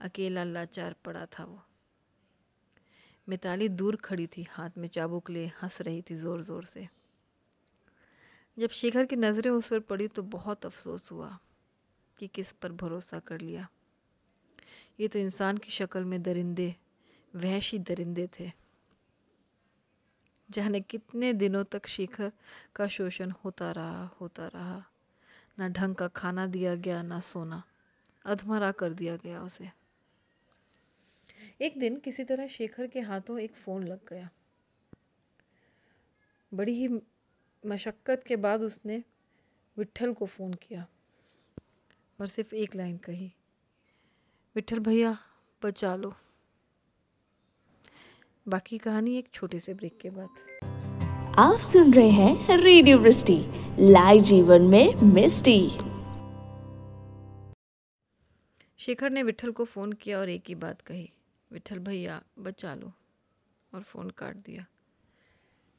अकेला 0.00 0.44
लाचार 0.44 0.94
पड़ा 1.04 1.26
था 1.26 1.44
वो। 1.44 1.60
मिताली 3.28 3.68
दूर 3.68 3.96
खड़ी 3.96 4.26
थी, 4.26 4.46
हाथ 4.50 4.78
में 4.78 4.88
चाबुक 4.88 5.30
ले 5.30 5.46
हंस 5.62 5.80
रही 5.82 6.02
थी 6.02 6.14
ज़ोर 6.14 6.42
ज़ोर 6.42 6.64
से। 6.64 6.88
जब 8.56 8.70
शेखर 8.70 9.06
की 9.06 9.16
नज़रें 9.16 9.50
उस 9.50 9.68
पर 9.68 9.80
पड़ी 9.80 10.08
तो 10.08 10.22
बहुत 10.22 10.66
अफसोस 10.66 11.10
हुआ। 11.12 11.38
कि 12.20 12.26
किस 12.26 12.52
पर 12.52 12.72
भरोसा 12.72 13.18
कर 13.18 13.40
लिया। 13.40 13.68
ये 15.00 15.08
तो 15.08 15.18
इंसान 15.18 15.56
की 15.56 15.70
शक्ल 15.70 16.04
में 16.04 16.22
दरिंदे, 16.22 16.74
वहशी 17.36 17.78
दरिंदे 17.78 18.28
थे 18.40 18.52
जाने 20.50 20.80
कितने 20.80 21.32
दिनों 21.32 21.64
तक 21.64 21.86
शिखर 21.86 22.32
का 22.76 22.86
शोषण 22.88 23.30
होता 23.30 23.70
रहा 23.72 24.06
होता 24.20 24.46
रहा। 24.46 24.84
ना 25.58 25.68
ढंग 25.68 25.94
का 25.94 26.08
खाना 26.08 26.46
दिया 26.46 26.74
गया, 26.74 27.02
ना 27.02 27.20
सोना। 27.20 27.62
अधमरा 28.24 28.72
कर 28.72 28.92
दिया 28.92 29.16
गया 29.16 29.42
उसे। 29.42 29.70
एक 31.60 31.78
दिन 31.78 31.96
किसी 31.96 32.24
तरह 32.24 32.46
शेखर 32.46 32.86
के 32.86 33.00
हाथों 33.00 33.38
एक 33.38 33.54
फ़ोन 33.54 33.84
लग 33.84 34.00
गया। 34.08 34.28
बड़ी 36.54 36.72
ही 36.72 36.88
मशक्क़त 37.66 38.24
के 38.26 38.36
बाद 38.36 38.60
उसने 38.60 39.04
विट्ठल 39.76 40.12
को 40.12 40.26
फ़ोन 40.26 40.54
किया। 40.54 40.86
और 42.20 42.26
सिर्फ़ 42.26 42.54
एक 42.54 42.74
लाइन 42.74 42.96
कही 42.96 43.32
विठल 44.54 44.78
भैया 44.78 45.18
बचा 45.64 45.96
लो। 45.96 46.14
बाकी 48.48 48.78
कहानी 48.78 49.16
एक 49.18 49.28
छोटे 49.34 49.58
से 49.58 49.74
ब्रेक 49.74 49.98
के 49.98 50.10
बाद। 50.10 50.28
आप 51.38 51.58
सुन 51.60 51.94
रहे 51.94 52.10
हैं 52.10 52.56
रेडियो 52.56 52.98
वृष्टि 52.98 53.38
लाइव 53.80 54.22
जीवन 54.22 54.62
में 54.62 54.94
मिस्टी। 54.94 55.70
शेखर 58.78 59.10
ने 59.10 59.22
विठल 59.22 59.50
को 59.50 59.64
फ़ोन 59.64 59.92
किया 59.92 60.18
और 60.18 60.28
एक 60.28 60.42
ही 60.48 60.54
बात 60.54 60.80
कही 60.80 61.12
विठल 61.52 61.78
भैया 61.78 62.22
बचा 62.38 62.74
लो। 62.74 62.92
और 63.74 63.82
फ़ोन 63.82 64.10
काट 64.10 64.36
दिया। 64.36 64.66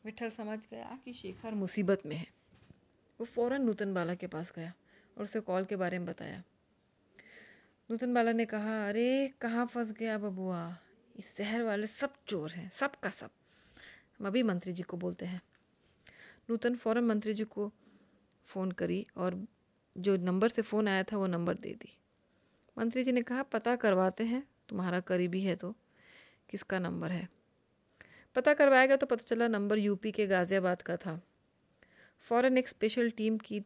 विठल 0.05 0.29
समझ 0.29 0.59
गया 0.71 0.99
कि 1.05 1.13
शेखर 1.13 1.53
मुसीबत 1.53 2.01
में 2.05 2.15
है। 2.15 2.27
वो 3.19 3.25
फ़ौरन 3.25 3.61
नूतन 3.61 3.93
बाला 3.93 4.15
के 4.15 4.27
पास 4.27 4.53
गया। 4.55 4.73
और 5.17 5.23
उसे 5.23 5.39
कॉल 5.39 5.65
के 5.65 5.75
बारे 5.75 5.99
में 5.99 6.07
बताया। 6.07 6.43
नूतन 7.91 8.13
बाला 8.13 8.31
ने 8.31 8.45
कहा, 8.45 8.87
अरे, 8.87 9.33
कहाँ 9.41 9.65
फंस 9.65 9.91
गया 9.91 10.17
बबुआ? 10.17 10.77
इस 11.15 11.37
शहर 11.37 11.63
वाले 11.63 11.87
सब 11.87 12.13
चोर 12.27 12.51
हैं, 12.51 12.71
सब 12.79 12.95
का 12.95 13.09
सब। 13.09 13.29
हम 14.19 14.27
अभी 14.27 14.43
मंत्री 14.43 14.73
जी 14.73 14.83
को 14.83 14.97
बोलते 14.97 15.25
हैं। 15.25 15.41
नूतन 16.49 16.75
फ़ौरन 16.75 17.03
मंत्री 17.03 17.33
जी 17.33 17.43
को 17.43 17.71
फ़ोन 18.45 18.71
करी 18.71 19.07
और 19.17 19.47
जो 19.97 20.17
नंबर 20.17 20.49
से 20.49 20.61
फ़ोन 20.61 20.87
आया 20.87 21.03
था 21.03 21.17
वो 21.17 21.27
नंबर 21.27 21.55
दे 21.55 21.73
दी। 21.73 21.97
मंत्री 22.77 23.03
जी 23.03 23.11
ने 23.11 23.21
कहा, 23.21 23.43
पता 23.43 23.75
करवाते 23.75 24.23
हैं, 24.23 24.47
तुम्हारा 24.69 24.99
करीबी 24.99 25.41
है 25.41 25.55
तो 25.55 25.75
किसका 26.49 26.79
नंबर 26.79 27.11
है? 27.11 27.29
पता 28.35 28.53
करवाया 28.53 28.85
गया 28.85 28.97
तो 28.97 29.05
पता 29.05 29.23
चला 29.23 29.47
नंबर 29.47 29.77
यूपी 29.77 30.11
के 30.11 30.27
गाज़ियाबाद 30.27 30.81
का 30.81 30.97
था। 30.97 31.21
फ़ौरन 32.19 32.57
एक 32.57 32.67
स्पेशल 32.67 33.11
टीम 33.11 33.37
की 33.37 33.63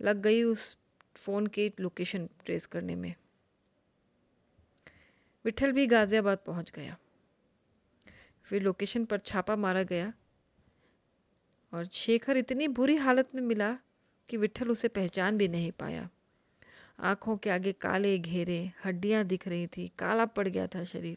लग 0.00 0.22
गई, 0.22 0.42
उस 0.42 0.76
फ़ोन 1.16 1.46
की 1.46 1.72
लोकेशन 1.80 2.28
ट्रेस 2.44 2.66
करने 2.66 2.94
में। 2.96 3.14
विठल 5.44 5.72
भी 5.72 5.86
गाज़ियाबाद 5.86 6.38
पहुँच 6.38 6.70
गया। 6.70 6.96
फिर 8.44 8.62
लोकेशन 8.62 9.04
पर 9.04 9.18
छापा 9.18 9.56
मारा 9.56 9.82
गया 9.82 10.12
और 11.72 11.84
शेखर 11.84 12.36
इतनी 12.36 12.68
बुरी 12.68 12.96
हालत 12.96 13.34
में 13.34 13.42
मिला 13.42 13.76
कि 14.28 14.36
विठल 14.36 14.68
उसे 14.68 14.88
पहचान 14.88 15.38
भी 15.38 15.48
नहीं 15.48 15.72
पाया। 15.72 16.08
आँखों 17.00 17.36
के 17.36 17.50
आगे 17.50 17.72
काले 17.72 18.18
घेरे, 18.18 18.72
हड्डियाँ 18.84 19.24
दिख 19.24 19.48
रही 19.48 19.66
थी, 19.66 19.90
काला 19.98 20.24
पड़ 20.26 20.48
गया 20.48 20.66
था 20.66 20.84
शरीर। 20.84 21.16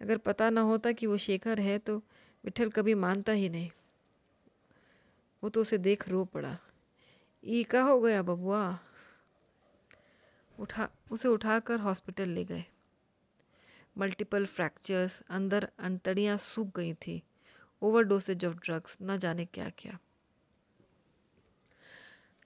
अगर 0.00 0.18
पता 0.18 0.50
ना 0.50 0.60
होता 0.60 0.92
कि 0.92 1.06
वो 1.06 1.16
शेखर 1.16 1.60
है 1.60 1.78
तो 1.78 1.96
विठल 2.44 2.68
कभी 2.68 2.94
मानता 2.94 3.32
ही 3.32 3.48
नहीं। 3.48 3.70
वो 5.42 5.48
तो 5.48 5.60
उसे 5.60 5.78
देख 5.78 6.08
रो 6.08 6.24
पड़ा। 6.24 6.56
ई 7.44 7.64
का 7.64 7.82
हो 7.82 8.00
गया 8.00 8.22
बबुआ? 8.22 8.78
उठा, 10.60 10.88
उसे 11.10 11.28
उठाकर 11.28 11.80
हॉस्पिटल 11.80 12.28
ले 12.28 12.44
गए। 12.44 12.64
मल्टीपल 13.98 14.46
फ्रैक्चर्स, 14.46 15.22
अंदर 15.30 15.68
अंतड़ियाँ 15.78 16.36
सूख 16.36 16.76
गई 16.76 16.94
थी। 16.94 17.22
ओवरडोसेज 17.82 18.44
ऑफ़ 18.44 18.56
ड्रग्स, 18.56 18.98
न 19.02 19.16
जाने 19.18 19.44
क्या 19.44 19.70
क्या 19.70 19.98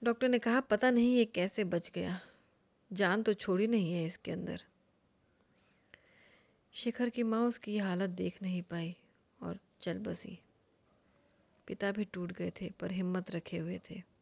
डॉक्टर 0.03 0.29
ने 0.29 0.39
कहा, 0.39 0.59
पता 0.59 0.91
नहीं 0.91 1.15
ये 1.15 1.25
कैसे 1.25 1.63
बच 1.63 1.91
गया। 1.95 2.21
जान 2.93 3.23
तो 3.23 3.33
छोड़ी 3.33 3.67
नहीं 3.67 3.93
है 3.93 4.05
इसके 4.05 4.31
अंदर। 4.31 4.61
शिखर 6.73 7.09
की 7.09 7.23
माँ 7.23 7.47
उसकी 7.47 7.77
हालत 7.77 8.09
देख 8.09 8.41
नहीं 8.41 8.61
पाई 8.61 8.95
और 9.41 9.59
चल 9.81 9.99
बसी। 9.99 10.39
पिता 11.67 11.91
भी 11.91 12.05
टूट 12.05 12.31
गए 12.31 12.51
थे, 12.61 12.69
पर 12.79 12.91
हिम्मत 12.91 13.31
रखे 13.31 13.57
हुए 13.57 13.81
थे। 13.91 14.12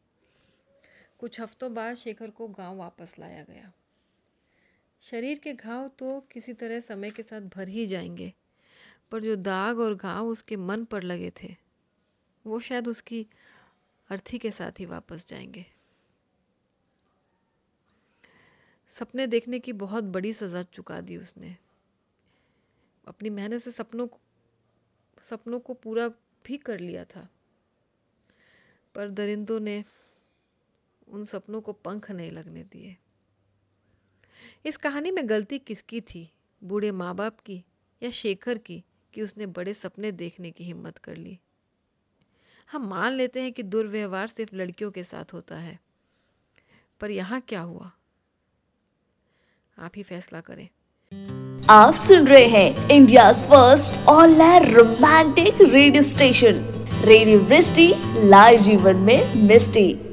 कुछ 1.22 1.40
हफ्तों 1.40 1.72
बाद 1.74 1.94
शेखर 1.94 2.30
को 2.30 2.46
गाँव 2.48 2.76
वापस 2.76 3.14
लाया 3.18 3.42
गया। 3.42 3.70
शरीर 5.02 5.38
के 5.38 5.52
घाव 5.52 5.88
तो 5.88 6.18
किसी 6.32 6.52
तरह 6.52 6.80
समय 6.80 7.10
के 7.10 7.22
साथ 7.22 7.40
भर 7.48 7.68
ही 7.68 7.86
जाएँगे, 7.86 8.32
पर 9.12 9.20
जो 9.20 9.36
दाग 9.36 9.78
और 9.78 9.94
घाव 9.94 10.26
उसके 10.26 10.56
मन 10.56 10.84
पर 10.84 11.02
लगे 11.02 11.30
थे, 11.42 11.54
वो 12.44 12.60
शायद 12.60 12.88
उसकी 12.88 13.26
अर्थी 14.10 14.38
के 14.38 14.50
साथ 14.50 14.80
ही 14.80 14.86
वापस 14.86 15.26
जाएँगे। 15.28 15.64
सपने 18.96 19.26
देखने 19.26 19.58
की 19.58 19.72
बहुत 19.72 20.04
बड़ी 20.04 20.32
सज़ा 20.32 20.62
चुका 20.64 21.00
दी 21.00 21.16
उसने। 21.16 21.56
अपनी 23.04 23.30
मेहनत 23.30 23.60
से 23.60 23.72
सपनों 23.72 24.06
को 24.06 24.20
सपनों 25.22 25.60
को 25.60 25.74
पूरा 25.74 26.08
भी 26.44 26.56
कर 26.58 26.80
लिया 26.80 27.04
था, 27.04 27.28
पर 28.94 29.08
दरिंदों 29.10 29.60
ने 29.60 29.84
उन 31.12 31.24
सपनों 31.24 31.60
को 31.60 31.72
पंख 31.72 32.10
नहीं 32.10 32.30
लगने 32.30 32.62
दिए। 32.62 32.96
इस 34.66 34.76
कहानी 34.76 35.10
में 35.10 35.28
गलती 35.28 35.58
किसकी 35.58 36.00
थी? 36.00 36.32
बूढ़े 36.64 36.90
माँ 36.90 37.14
बाप 37.14 37.40
की 37.40 37.64
या 38.02 38.10
शेखर 38.10 38.58
की 38.58 38.84
कि 39.14 39.22
उसने 39.22 39.46
बड़े 39.46 39.74
सपने 39.74 40.12
देखने 40.12 40.50
की 40.50 40.64
हिम्मत 40.64 40.98
कर 40.98 41.16
ली? 41.16 41.38
हम 42.72 42.86
मान 42.86 43.12
लेते 43.12 43.42
हैं 43.42 43.52
कि 43.52 43.62
दुर्व्यवहार 43.62 44.26
सिर्फ़ 44.26 44.56
लड़कियों 44.56 44.90
के 44.90 45.04
साथ 45.04 45.32
होता 45.32 45.56
है। 45.56 45.80
पर 47.00 47.10
यहाँ 47.10 47.40
क्या 47.40 47.60
हुआ? 47.60 47.92
आप 49.78 49.92
ही 49.96 50.02
फैसला 50.02 50.40
करें। 50.40 50.68
आप 51.70 51.94
सुन 51.94 52.26
रहे 52.26 52.46
हैं 52.46 52.88
India 52.88 53.32
first 53.32 54.06
online 54.06 54.72
romantic 54.72 55.54
radio 55.60 56.02
station, 56.02 56.54
radio 57.04 57.38
Vrishti 57.38 57.94
live 58.28 58.60
जीवन 58.60 58.96
में 58.96 59.34
मिस्टी। 59.34 60.11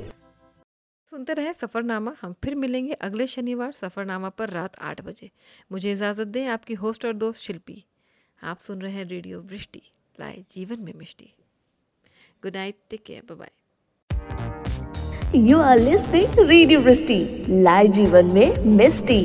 सुनते 1.20 1.34
रहें 1.34 1.54
सफ़रनामा। 1.54 2.12
हम 2.22 2.34
फिर 2.44 2.56
मिलेंगे 2.56 2.94
अगले 3.06 3.26
शनिवार 3.28 3.72
सफ़रनामा 3.72 4.30
पर 4.40 4.50
रात 4.50 4.76
आठ 4.80 5.02
बजे। 5.02 5.30
मुझे 5.72 5.92
इजाज़त 5.92 6.28
दें 6.28 6.46
आपकी 6.48 6.74
होस्ट 6.74 7.06
और 7.06 7.14
दोस्त 7.14 7.42
शिल्पी। 7.42 7.84
आप 8.42 8.60
सुन 8.60 8.82
रहे 8.82 8.92
हैं 8.92 9.04
रेडियो 9.06 9.40
वृष्टि। 9.42 9.82
लाए 10.20 10.44
जीवन 10.52 10.80
में 10.80 10.94
मिष्टि। 10.98 11.26
Good 12.44 12.56
night 12.56 12.76
take 12.90 13.04
care 13.06 13.34
bye 13.34 13.52
you 15.40 15.60
are 15.62 15.78
listening 15.80 16.40
radio 16.40 16.80
Vrishti 16.80 17.20
live 17.50 17.92
जीवन 17.94 18.32
में 18.34 18.64
मिस्टी 18.78 19.20